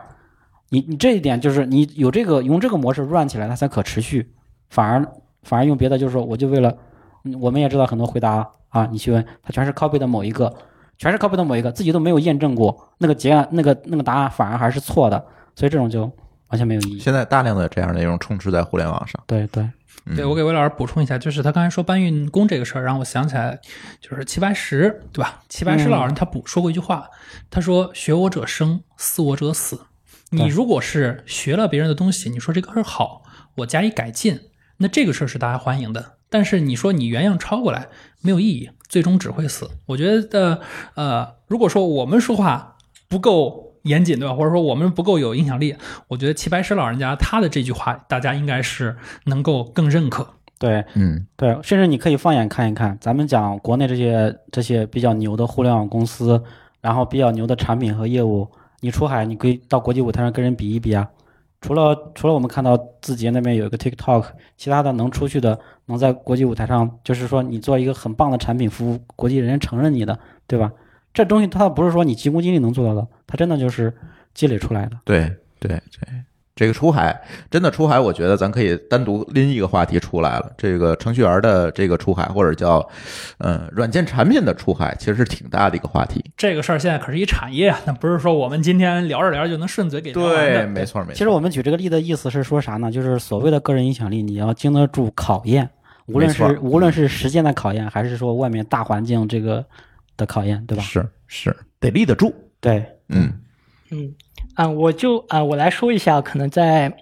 [0.68, 4.32] 你你这一点就是你有这个用这个模式 run 起来，它才可持续，
[4.68, 5.06] 反而
[5.42, 6.76] 反而用别的就是说我就为了，
[7.24, 10.52] 嗯我们也知道很多回答啊，你去问它全是 copy 的某一个，
[10.98, 15.24] 全是 copy 的某一个，自己都没有验证过那个结案那个那个答案反而还是错的。
[15.54, 16.02] 所以这种就
[16.48, 16.98] 完全没有意义。
[16.98, 19.22] 现在大量的这样的内容充斥在互联网上。
[19.26, 19.62] 对对，
[20.04, 23.58] 嗯对我给魏老师补充一下，就是他刚才说搬运工这个事儿，让我想起来，
[24.00, 25.40] 就是齐白石，对吧？
[25.48, 27.08] 齐白石老人他补说过一句话，
[27.50, 29.80] 他说：“学我者生，似我者死。”
[30.30, 33.22] 你如果是学了别人的东西，你说这个事儿好，
[33.56, 34.40] 我加以改进，
[34.78, 36.16] 那这个事儿是大家欢迎的。
[36.28, 37.88] 但是你说你原样抄过来
[38.20, 39.70] 没有意义，最终只会死。
[39.86, 40.60] 我觉得，
[40.94, 42.76] 呃，如果说我们说话
[43.08, 44.34] 不够严谨，对吧？
[44.34, 45.76] 或者说我们不够有影响力，
[46.08, 48.96] 我觉得齐白石老人家他的这句话，大家应该是
[49.26, 50.28] 能够更认可。
[50.58, 56.42] 对嗯，对，甚至你可以放眼看一看，咱们讲国内这些这些比较牛的互联网公司，
[56.80, 58.50] 然后比较牛的产品和业务，
[58.80, 61.08] 你出海，你可以到国际舞台上跟人比一比啊。
[61.60, 64.26] 除了除了我们看到字节那边有一个 TikTok，
[64.56, 70.70] 其他的能出去的，能在国际舞台上，就是说你做一个很棒的产品服务，国际人家承认你的，对吧？
[71.14, 73.92] 这东西它不是说你急功近利能做到的，它真的就是
[74.34, 74.98] 积累出来的。
[75.04, 76.08] 对对对，
[76.56, 80.50] 这个出海真的出海，我觉得咱可以单独拎一个话题出来了。
[80.56, 82.84] 这个程序员的这个出海，或者叫
[83.38, 86.24] 嗯软件产品的出海，其实是挺大的一个话题。
[86.34, 90.66] 这个事儿现在可是一产业啊，那不是说我们今天聊着聊着就能顺嘴给聊完的。
[90.66, 91.12] 没错没错。
[91.12, 92.90] 其实我们举这个例的意思是说啥呢？
[92.90, 95.68] 就是所谓的个人影响力，你要经得住考验，
[96.06, 99.62] 无论是无论是时间的考验，还是说外面大环境这个
[100.16, 100.82] 的考验，对吧？
[100.82, 102.34] 是是得立得住。
[102.60, 103.30] 对，嗯
[103.90, 104.10] 嗯，
[104.56, 106.96] 啊，我就啊，我来说一下，可能在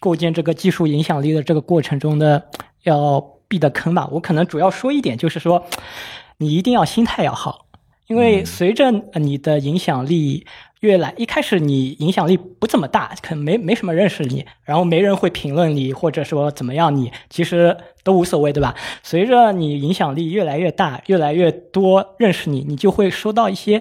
[0.00, 2.50] 构建这个技术影响力的这个过程中的
[2.82, 4.08] 要避的坑吧。
[4.10, 5.64] 我可能主要说一点，就是说，
[6.38, 7.66] 你一定要心态要好，
[8.08, 10.44] 因为随着你的影响力
[10.80, 18.74] 越来，一开始你影响力不怎么大，可能没没什么认识你，然后没人会评论你，或者说怎么样你，其实都无所谓，对吧？
[19.04, 23.80] 随着你影响力越来越大，越来越多认识你，你就会收到一些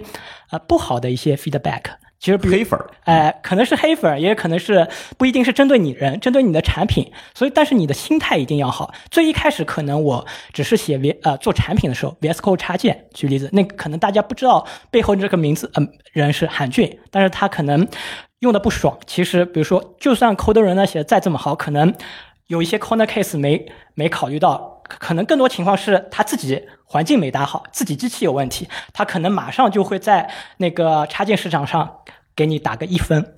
[0.52, 1.82] 呃不好的一些 feedback。
[2.26, 7.12] 其实黑粉儿，哎，可能是黑粉儿，也可能是不一定是针对你人，针对你的产品。
[7.36, 8.92] 所以，但是你的心态一定要好。
[9.12, 17.88] 最一开始，可能我只是写 V 呃做产品的时候，VS Code 插件，举例子，那可能大家不知道背后这个名字，嗯、人是韩俊，但是他可能
[18.40, 18.98] 用的不爽。
[19.06, 21.94] 其实，比如说，就算 Code 人呢写的再这么好，可能
[22.48, 30.28] 有一些 corner case 没没考虑到，可能更多情况是他自己环境没搭好，自己机器有问题，他可能马上就会在
[30.58, 32.00] 那个插件市场上
[32.36, 33.34] 给你打个一分，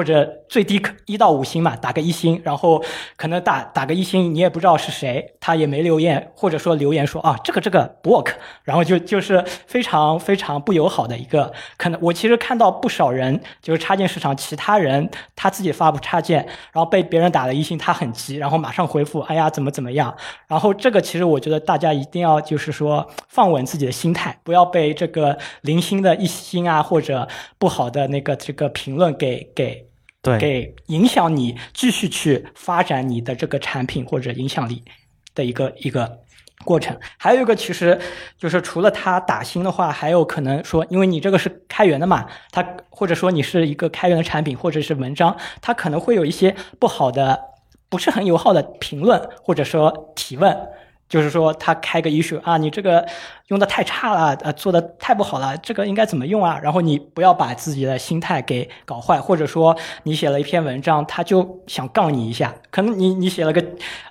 [0.00, 2.82] 或者最低一到五星嘛，打个一星，然后
[3.16, 8.32] 可能打打个一星，你也不知道是谁，他也没留言，或者说留言说啊这个这个不 work，
[8.64, 20.16] 然后就就是非常非常不友好的一个，可能我其实看到不少人就是插件市场其他人他自己发布插件，然后被别人打了一星，他很急，然后马上回复哎呀怎么怎么样，
[20.46, 27.28] 然后这个其实我觉得大家一定要就是说放稳自己的心态，不要被这个零星的一星啊或者
[27.58, 29.89] 不好的那个这个评论给给
[30.22, 34.84] 对，给影响你继续去发展你的这个产品或者影响力
[35.34, 36.20] 的一个一个
[36.64, 36.98] 过程。
[37.16, 37.98] 还有一个，其实
[38.36, 47.40] 就是除了它打星的话，还有可能说，因为你这个是开源的嘛，它或者说你是一个开源的产品或者是文章，它可能会有一些不好的、
[47.88, 50.54] 不是很友好的评论或者说提问。
[51.10, 53.04] 就是说，他开个 issue 啊，你这个
[53.48, 56.58] 用的太差了，呃，做的太不好了，这个应该怎么用啊？
[56.62, 63.60] 然后你不要把自己的心态给搞坏，或者说你写了一篇文章，他就想杠你一下，可能你你写了个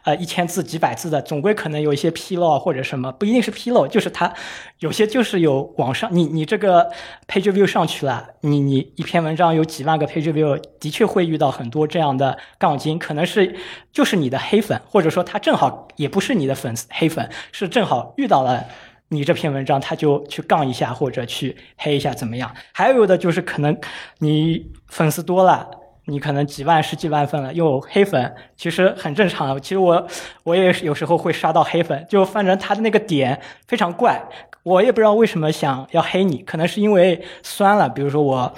[0.03, 4.33] 呃一千字、几百字的，总归可能有一些纰漏或者什么，不一定是纰漏，就是他
[4.79, 6.91] 有些就是有网上你你这个
[7.29, 13.55] page view 上去了，你你一篇文章有几万个 page view，的确会遇到很多这样的杠精，可能是
[13.93, 16.87] 就是你的黑粉，或者说他正好也不是你的粉丝。
[16.89, 18.63] 黑粉是正好遇到了
[19.09, 22.49] 你这篇文章，他就去杠一下或者去黑一下怎么样？
[22.71, 23.77] 还有的就是可能
[24.19, 25.69] 你粉丝多了，
[26.05, 29.61] 你可能几万、十几万粉了，又有黑粉，其实很正常。
[29.61, 30.07] 其实我
[30.43, 34.23] 我也有时候会刷到黑粉，就反正他的那个点非常怪，
[34.63, 38.53] 我也不知道为什么想要黑你，可能是因为酸了，比如说我。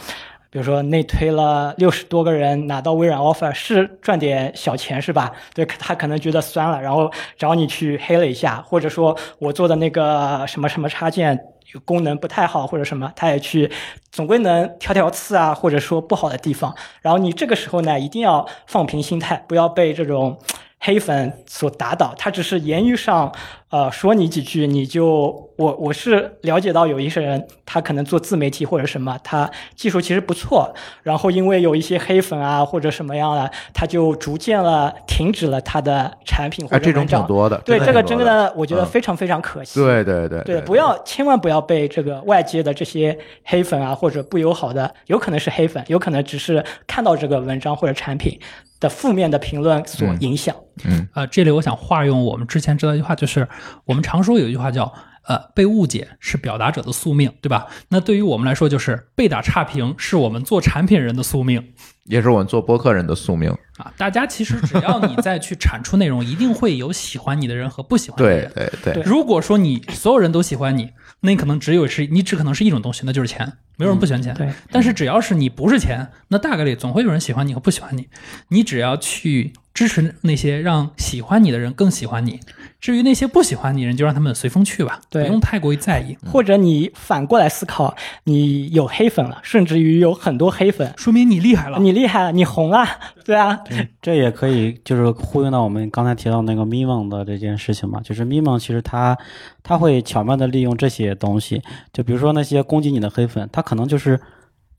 [0.51, 5.31] 比如说内推了六十多个人拿到微软 offer 是赚点小钱是吧？
[5.55, 11.39] 对他可能觉得酸了，然后找你去黑了一下，或者说我做的那个什么什么插件
[11.85, 13.71] 功能不太好或者什么，他也去
[14.11, 16.75] 总归能挑挑刺啊，或者说不好的地方。
[17.01, 20.37] 然后你这个时候呢，一定要放平心态，不要被这种
[20.79, 22.13] 黑粉所打倒。
[22.17, 23.33] 他只是言语上
[23.71, 30.73] 呃说你几句，你就我我是了解到有一些人他可能做自媒体或者什么，他技术其实不错，
[31.03, 37.07] 然后因为有一些黑粉啊或者什么样的，他就逐渐了停止了他的产品或哎，这种。
[37.07, 37.57] 挺多的。
[37.65, 39.79] 对这个真的的，我觉得嗯非常非常可惜。
[39.79, 48.39] 对对对对，不要千万不要被这个外界的这些黑粉啊，或者不友好的，有可能是黑粉，有可能只是看到这个文章或者产品
[48.79, 50.55] 的负面的评论所嗯影响。
[50.85, 53.47] 嗯呃，这里我想化用我们之前知道一句话，就是
[53.85, 54.93] 我们常说有一句话叫
[55.27, 57.67] “呃，被误解是表达者的宿命”，对吧？
[57.89, 61.73] 那对于我们来说，就是被打差评是我们做产品人的宿命
[62.05, 63.55] 也是我们做播客人的宿命。
[63.77, 63.91] 啊！
[63.97, 68.71] 大家其实只要你再去产出内容，一定会有喜欢你的人和不喜欢你的对人。
[68.83, 74.33] 对对，如果说你所有人都喜欢你，那你可能只有是你只可能是一种东西，那就是钱，没有人不喜欢钱。
[74.35, 78.07] 对，但是只要是你不是钱，那大概率总会有人喜欢你和不喜欢你。
[78.49, 82.39] 你只要去支持那些让喜欢你的人更喜欢你，
[82.81, 86.17] 至于那些不喜欢你的人，就让他们随风去吧，不用太过于在意。
[86.25, 91.77] 或者你反过来思考，你有黑粉了，甚至于有很多黑粉，说明你厉害了。
[91.77, 92.83] 你厉害了，你红了，
[93.23, 93.61] 对啊，
[94.01, 99.15] 这也可以就是呼应到我们刚才提到那个 m i m o 的这件事情嘛，就是 m i m o 其实他
[99.61, 101.61] 他会巧妙的利用这些东西，
[101.93, 104.19] 就比如说那些攻击你的黑粉，他可能就是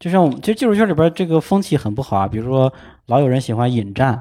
[0.01, 2.73] 就像我们其实技术圈里边这个风气很不好啊，比如说
[3.07, 4.21] 老有人喜欢引战。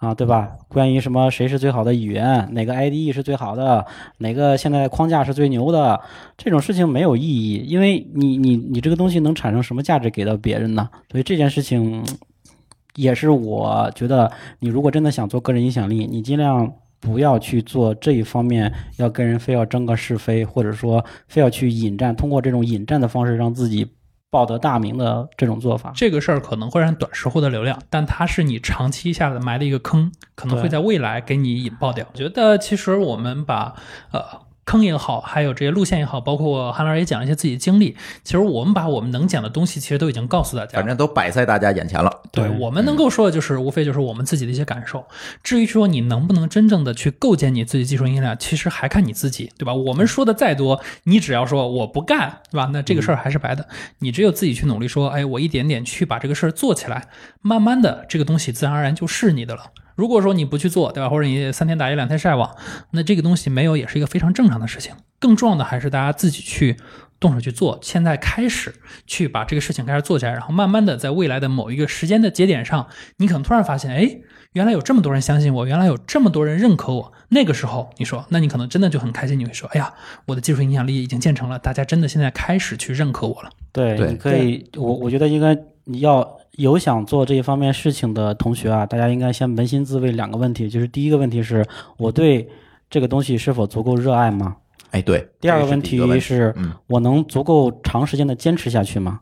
[0.00, 0.56] 啊，对吧？
[0.68, 3.84] 关于什么谁是最好的语言，哪个 IDE 是最好的，
[4.16, 6.00] 哪个现在框架是最牛的，
[6.38, 10.88] 这种事情没有意义，因为你你你这个东西能产生什么价值给到别人呢？
[11.10, 12.02] 所以这件事情
[12.96, 23.86] 也是我觉得，你如果真的想做个人影响力，你尽量不要去做这一方面，要跟人非要争个是非，或者说非要去引战，通过这种引战的方式让自己
[24.30, 25.92] 报得大名的这种做法。
[25.94, 32.06] 这个事儿可能会让短时获得流量，但它是你长期下来埋的一个坑，可能会在未来给你引爆掉。
[32.12, 33.74] 我觉得其实我们把
[34.12, 34.22] 呃
[34.70, 40.76] 坑也好，还有这些路线也好，包括韩老师也讲了一些自己的经历，其实我们把我们能讲的东西，其实都已经告诉大家。
[40.78, 42.22] 反正都摆在大家眼前了。
[42.30, 45.04] 对对我们能够说的就是，无非就是我们自己的一些感受。
[45.42, 49.74] 至于说你能不能真正的去构建你自己技术音量，其实还看你自己，对吧？
[49.74, 52.70] 我们说的再多，你只要说我不干，对吧？
[52.72, 53.66] 那这个事儿还是白的。
[53.98, 57.08] 你只有自己去努力，说，哎，我一点点去把这个事儿做起来，
[57.42, 59.62] 慢慢的这个东西自然而然就是你的了。
[60.00, 61.10] 如果说你不去做，对吧？
[61.10, 62.56] 或者你三天打鱼两天晒网，
[62.92, 64.94] 那这个东西没有也是一个非常正常的事情。
[65.18, 66.78] 更重要的还是大家自己去
[67.20, 68.74] 动手去做，现在开始
[69.06, 72.86] 去把这个事情开始做起来，然后慢慢的在未来的某一个时间的节点上，
[73.18, 74.20] 你可能突然发现，哎，
[74.54, 77.12] 原来有这么多人相信我，原来有这么多人认可我。
[77.28, 79.92] 那个时候，你说，那你可能真的就很开心，你会说，哎呀，
[80.24, 83.50] 我的技术影响力已经建成了，大家真的现在开始去认可我了。
[83.72, 85.54] 对，对你可以，我我觉得应该
[85.90, 92.48] 你要有想做这一方面事情的同学啊，大家应该先扪心自问两个问题，就是第一个问题是我对
[92.88, 94.56] 这个东西是否足够热爱吗？
[94.92, 95.28] 哎，对。
[95.40, 99.20] 第二个问题是嗯，我能足够长时间的坚持下去吗？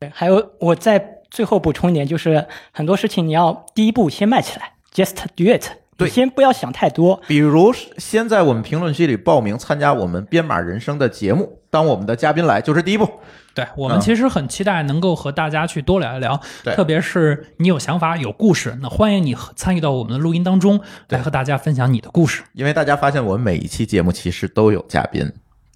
[0.00, 5.66] 对还有我再最后补充一点，就是很多事情你要第一步先迈起来，just do it，
[5.98, 7.20] 对先不要想太多。
[7.26, 13.06] 比如先在我们评论区里报名参加我们编码人生的节目，当我们的嘉宾来就是第一步。
[13.54, 22.44] 对我们嗯其实很期待能够和大家去多聊一聊，对特别是你有想法、有故事，那欢迎你参与到我们的录音当中，来和大家分享你的故事。
[22.52, 25.28] 因为大家发现我们每一期节目其实都有嘉宾，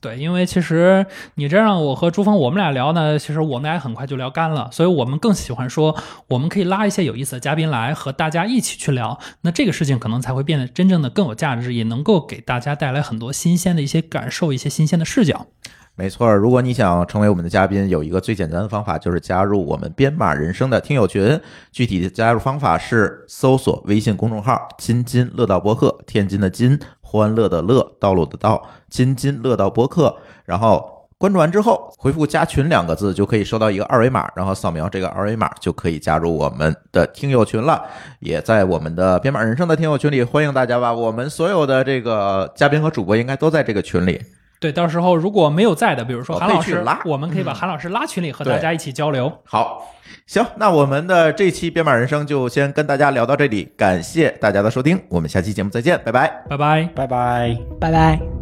[0.02, 1.06] 对，因为其实
[1.36, 5.96] 你这让我和朱峰我们俩聊呢，其实我们俩很快就聊干了，所以我们更喜欢说，
[6.26, 15.46] 我们可以拉一些有意思的嘉宾来和大家一起去聊，那这个事情可能才会变得真正的更有价值，也能够给大家带来很多新鲜的一些感受、一些新鲜的视角。
[15.94, 21.38] 没错，如果你想成为我们的嘉宾，有一个最简单的方法，就是加入我们编码人生的听友群。
[21.70, 26.80] 具体的加入方法是搜索微信公众号“津津乐道播客”，天津的津，
[27.12, 30.16] 欢乐的乐，道路的道，津津乐道播客。
[30.46, 37.84] 然后关注完之后，回复“加群”两个字，就可以收到一个二维码，然后扫描这个二维码就可以加入我们的听友群了。
[38.20, 40.90] 也在我们的编码人生的听友群里，欢迎大家吧。
[40.90, 44.18] 我们所有的这个嘉宾和主播应该都在这个群里。
[44.62, 49.30] 对，到时候如果没有在的，比如说韩老师拉，我们可以把韩老师拉群里和大家一起交流。
[49.44, 49.82] 好，
[50.24, 56.28] 行，那我们的这期编码人生就先跟大家聊到这里，感谢大家的收听，我们下期节目再见，拜拜。
[56.48, 56.88] 拜拜。
[56.94, 57.58] 拜拜。
[57.80, 58.41] 拜拜。